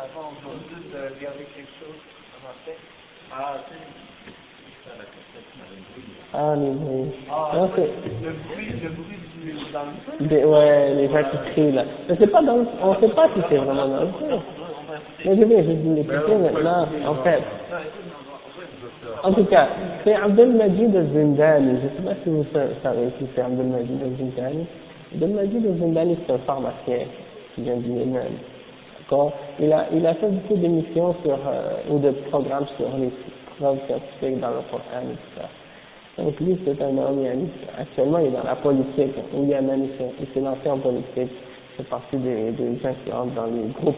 [0.00, 0.92] avant, on doit juste
[1.54, 2.00] quelque chose.
[3.30, 3.56] Ah,
[6.36, 7.12] Ah, les bruits.
[7.30, 9.80] ah, Non, c'est, le bruit, le bruit du, dans
[10.20, 11.84] le des, ouais, les gens qui crient là.
[12.08, 14.36] Mais c'est pas dans le, on sait pas si c'est vraiment dans le feu.
[15.24, 17.42] Mais je vais, je vais l'écouter maintenant, en fait.
[19.22, 19.68] En tout cas,
[20.02, 21.78] c'est Abdelmajid al-Zindani.
[21.80, 24.66] Je ne sais pas si vous sa- savez qui c'est Abdelmajid al-Zindani.
[25.14, 26.98] Abdelmajid al-Zindani, c'est un pharmacien
[27.54, 28.22] qui vient du Yémen.
[29.00, 29.32] D'accord?
[29.60, 33.10] Il a, il a fait beaucoup d'émissions sur, euh, ou de programmes sur les
[33.58, 35.48] preuves scientifiques dans le Coran et tout ça.
[36.22, 39.14] Donc lui, c'est un homme, a- actuellement, il est dans la politique.
[39.34, 41.30] Yémen, il s'est- il s'est lancé en politique.
[41.32, 43.96] Il fait partie des, des gens qui entrent dans les groupes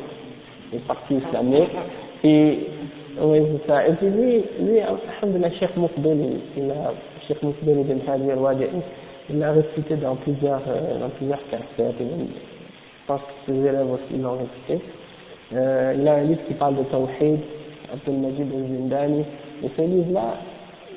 [0.72, 1.70] des partis islamiques.
[2.24, 2.58] Et,
[3.20, 3.86] oui, c'est ça.
[3.86, 6.18] Et puis lui, lui, alhamdulillah, Cheikh Moukbel,
[6.56, 6.92] il, a,
[7.28, 8.66] Cheikh Moukbel ibn Hadi al-Wadi'i,
[9.28, 12.00] il l'a récité dans plusieurs, euh, dans plusieurs cassettes.
[12.00, 14.84] Et même, je pense que ses élèves aussi l'ont récité.
[15.54, 17.40] Euh, il a un livre qui parle de Tawhid,
[17.92, 19.24] Abdel Majid al-Zindani.
[19.64, 20.34] Et ce livre-là,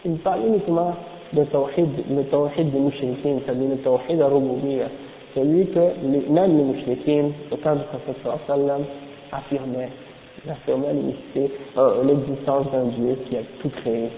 [0.05, 0.93] il parle uniquement
[1.33, 4.87] de Tawhid, le Tawhid des mouchriquins, c'est-à-dire le Tawhid al-Rububiyya.
[5.35, 5.79] Celui que
[6.29, 8.15] même les mouchriquins, au temps du prophète
[8.47, 8.81] sallam,
[9.31, 9.89] affirmaient.
[10.49, 10.95] Affirmaient
[11.77, 14.09] euh, l'existence d'un Dieu qui a tout créé.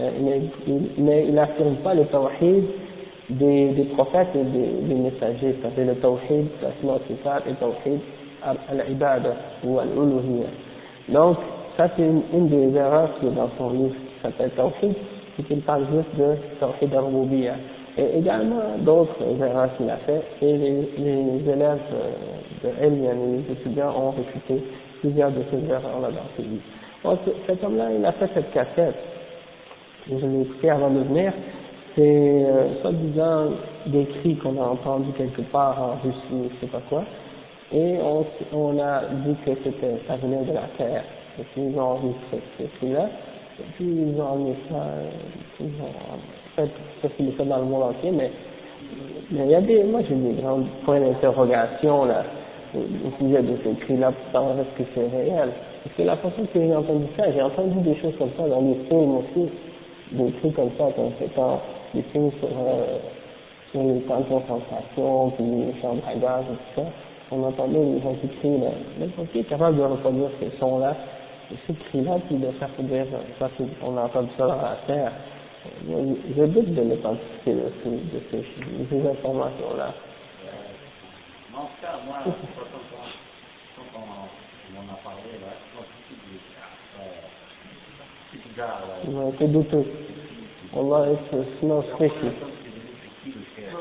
[0.00, 2.64] Euh, mais, il, n'affirme pas le Tawhid
[3.28, 8.00] des, prophètes et des, messagers, c'est-à-dire le Tawhid, l'Asma al et le Tawhid
[8.42, 9.34] al-Ibada
[9.64, 10.48] ou al-Uluhiyya.
[11.10, 11.36] Donc,
[11.76, 14.94] ça c'est une, des erreurs qui est dans son livre qui s'appelle Tawhid,
[15.36, 17.54] c'est qu'il parle juste de Tawhid al-Rububiyya.
[17.98, 23.92] Et également d'autres erreurs qu'il a fait, et les, élèves euh, de Elm, les étudiants
[23.94, 24.64] ont réfuté
[25.00, 26.62] plusieurs de ces erreurs-là dans ses livres.
[27.04, 28.94] Donc, cet homme-là, il a fait cette cassette,
[30.08, 31.32] je l'ai écouté avant de venir,
[31.94, 33.50] c'est euh, soi-disant
[33.86, 37.04] des cris qu'on a entendus quelque part en Russie, je sais pas quoi,
[37.72, 38.24] et on,
[38.56, 41.04] on a dit que c'était, ça venait de la terre.
[41.38, 43.08] Et puis ils ont enregistré ces cris-là,
[43.74, 45.10] puis ils ont amené ça, euh,
[45.60, 48.30] ils ont fait, ça c'est le cas dans le monde entier, mais,
[49.30, 52.24] il y a des, moi j'ai des grands points d'interrogation là,
[52.74, 55.50] au sujet de ces cris-là, pour savoir est-ce que c'est réel.
[55.84, 58.62] Parce que la façon que j'ai entendu ça, j'ai entendu des choses comme ça dans
[58.62, 59.50] des films aussi,
[60.12, 61.60] des trucs comme ça, comme étant
[61.94, 62.98] des films sur, euh,
[63.70, 66.86] sur les camps de concentration, puis les chambres à gaz et tout ça.
[67.30, 68.70] On entendait les gens qui crient, là.
[69.00, 70.94] Même qui est capable de reproduire ces sons-là,
[71.52, 73.06] et ces cris-là, puis de faire dire,
[73.38, 75.12] ça, c'est- on a entendu ça dans la terre.
[75.86, 78.20] Je doute de l'authenticité de ces, de
[78.90, 79.94] ces, informations-là.
[81.54, 82.40] En tout cas, moi, quand on,
[83.76, 84.00] quand on,
[84.74, 85.84] on en a parlé, là, moi,
[86.98, 87.04] euh,
[89.08, 89.86] Mais c'est douteux.
[90.74, 91.18] Allah, it
[91.60, 92.30] smells fishy.
[93.02, 93.78] c'est qui le chef, là,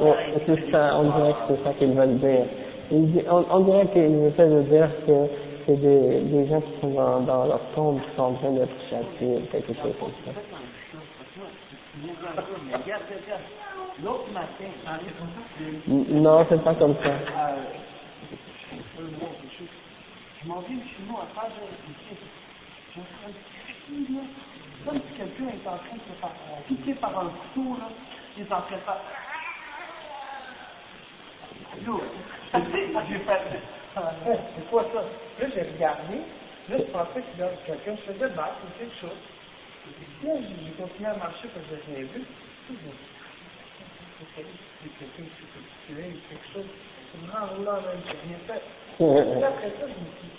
[0.00, 2.44] Ouais, c'est ça, on dirait que c'est ça qu'ils veulent dire.
[2.90, 5.26] Ils on, on dirait qu'ils essaient de dire que
[5.66, 8.74] c'est des, des gens qui sont dans, dans leur tombe qui sont en train d'être
[8.88, 10.32] châtiés, quelque chose comme ça.
[15.88, 17.08] Non, c'est pas comme ça.
[17.10, 17.56] euh,
[20.42, 21.50] je m'en vais chez nous à faire.
[22.94, 23.04] Je suis
[23.84, 24.22] crier, là.
[24.86, 27.88] Comme si quelqu'un est en train de se faire euh, piquer par un couteau, là.
[28.36, 29.00] Il est en train de faire.
[34.54, 35.00] C'est quoi ça?
[35.02, 36.16] Là, j'ai regardé.
[36.68, 39.20] Là, je pensais que là, quelqu'un se faisait battre ou quelque chose.
[40.24, 42.22] Là, j'ai continué à marcher parce que je rien vu.
[44.18, 44.42] C'est
[44.98, 46.68] quelqu'un qui s'est tué ou quelque chose.
[47.10, 48.62] C'est vraiment roulant, même, j'ai rien fait.
[49.00, 50.32] Et après ça, je me suis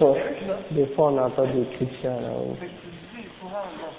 [0.00, 0.22] Ouais.
[0.70, 2.56] Des fois, on entend des cris là-haut.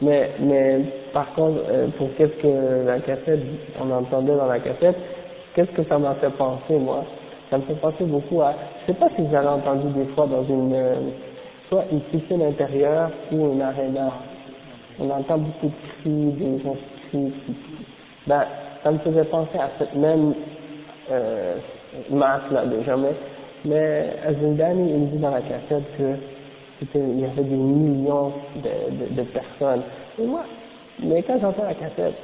[0.02, 0.80] Mais, mais
[1.14, 3.42] par contre, euh, pour qu'est-ce que la cassette,
[3.82, 4.96] on entendait dans la cassette,
[5.54, 7.04] qu'est-ce que ça m'a fait penser, moi?
[7.50, 10.28] Ça me fait penser beaucoup à, je sais pas si vous avez entendu des fois
[10.28, 10.96] dans une, euh,
[11.68, 14.12] soit une piscine intérieure ou une aréna.
[15.00, 17.34] On entend beaucoup de cris, des gens qui crient.
[18.28, 18.44] Ben,
[18.84, 20.34] ça me faisait penser à cette même
[21.12, 21.56] euh,
[22.10, 23.16] masse-là de jamais.
[23.66, 26.16] Mais Azindani, il me dit dans la cassette que
[26.81, 29.81] il y avait des millions de, personnes.
[30.19, 30.43] Et moi,
[31.03, 32.15] mais quand j'entends la cassette,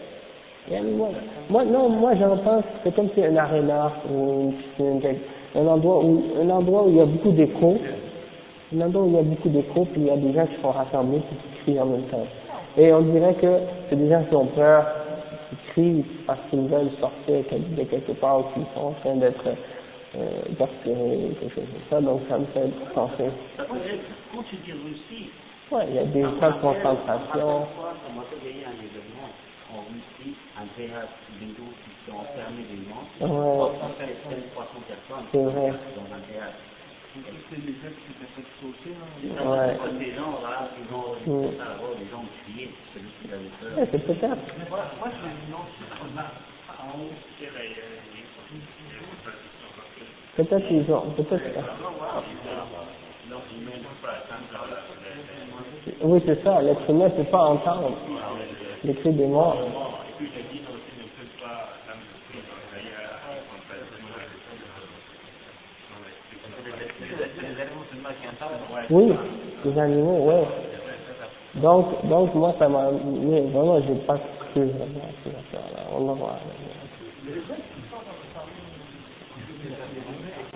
[0.71, 1.09] et moi,
[1.49, 5.01] moi, non, moi j'entends, c'est comme si un aréna ou une
[5.55, 7.77] un endroit où, un endroit où il y a beaucoup d'écho,
[8.75, 10.61] un endroit où il y a beaucoup d'écho, puis il y a des gens qui
[10.61, 12.25] sont rassemblés puis qui crient en même temps.
[12.77, 13.47] Et on dirait que
[13.89, 14.85] c'est des gens qui ont peur,
[15.49, 17.35] qui crient parce qu'ils veulent sortir
[17.77, 19.45] de quelque part ou qu'ils sont en train d'être
[20.17, 20.41] euh,
[20.87, 23.29] ou quelque chose comme ça, donc ça me fait penser.
[23.57, 25.29] Quand tu dis Russie,
[25.71, 27.65] Ouais, il y a des camps de concentration.
[27.73, 29.33] ça m'a fait gagner un événement
[29.73, 33.01] en Russie, un qui sont enfermés des gens.
[33.25, 36.21] Ouais, 300 personnes, 300 personnes c'est dans un.
[37.15, 39.07] C'est les gens qui s'étaient fait sauter, là.
[39.41, 39.73] Ouais.
[39.97, 41.15] Les gens, là, ils ont
[41.57, 43.73] ça là-bas, les gens ont crié, celui qui avait peur.
[43.79, 44.45] Ouais, c'est peut-être.
[44.69, 45.73] Moi, moi j'ai une autre
[46.77, 47.15] en haut.
[50.35, 51.43] Peut-être ils ont, peut-être.
[56.01, 57.91] Oui, c'est ça, l'être humain ne peut pas entendre
[58.83, 59.57] les cris des morts.
[68.89, 69.13] Oui,
[69.63, 70.47] les animaux, ouais.
[71.55, 74.17] Donc, donc moi, ça m'a, mais vraiment, j'ai pas
[74.51, 75.85] cru vraiment à ces affaires-là.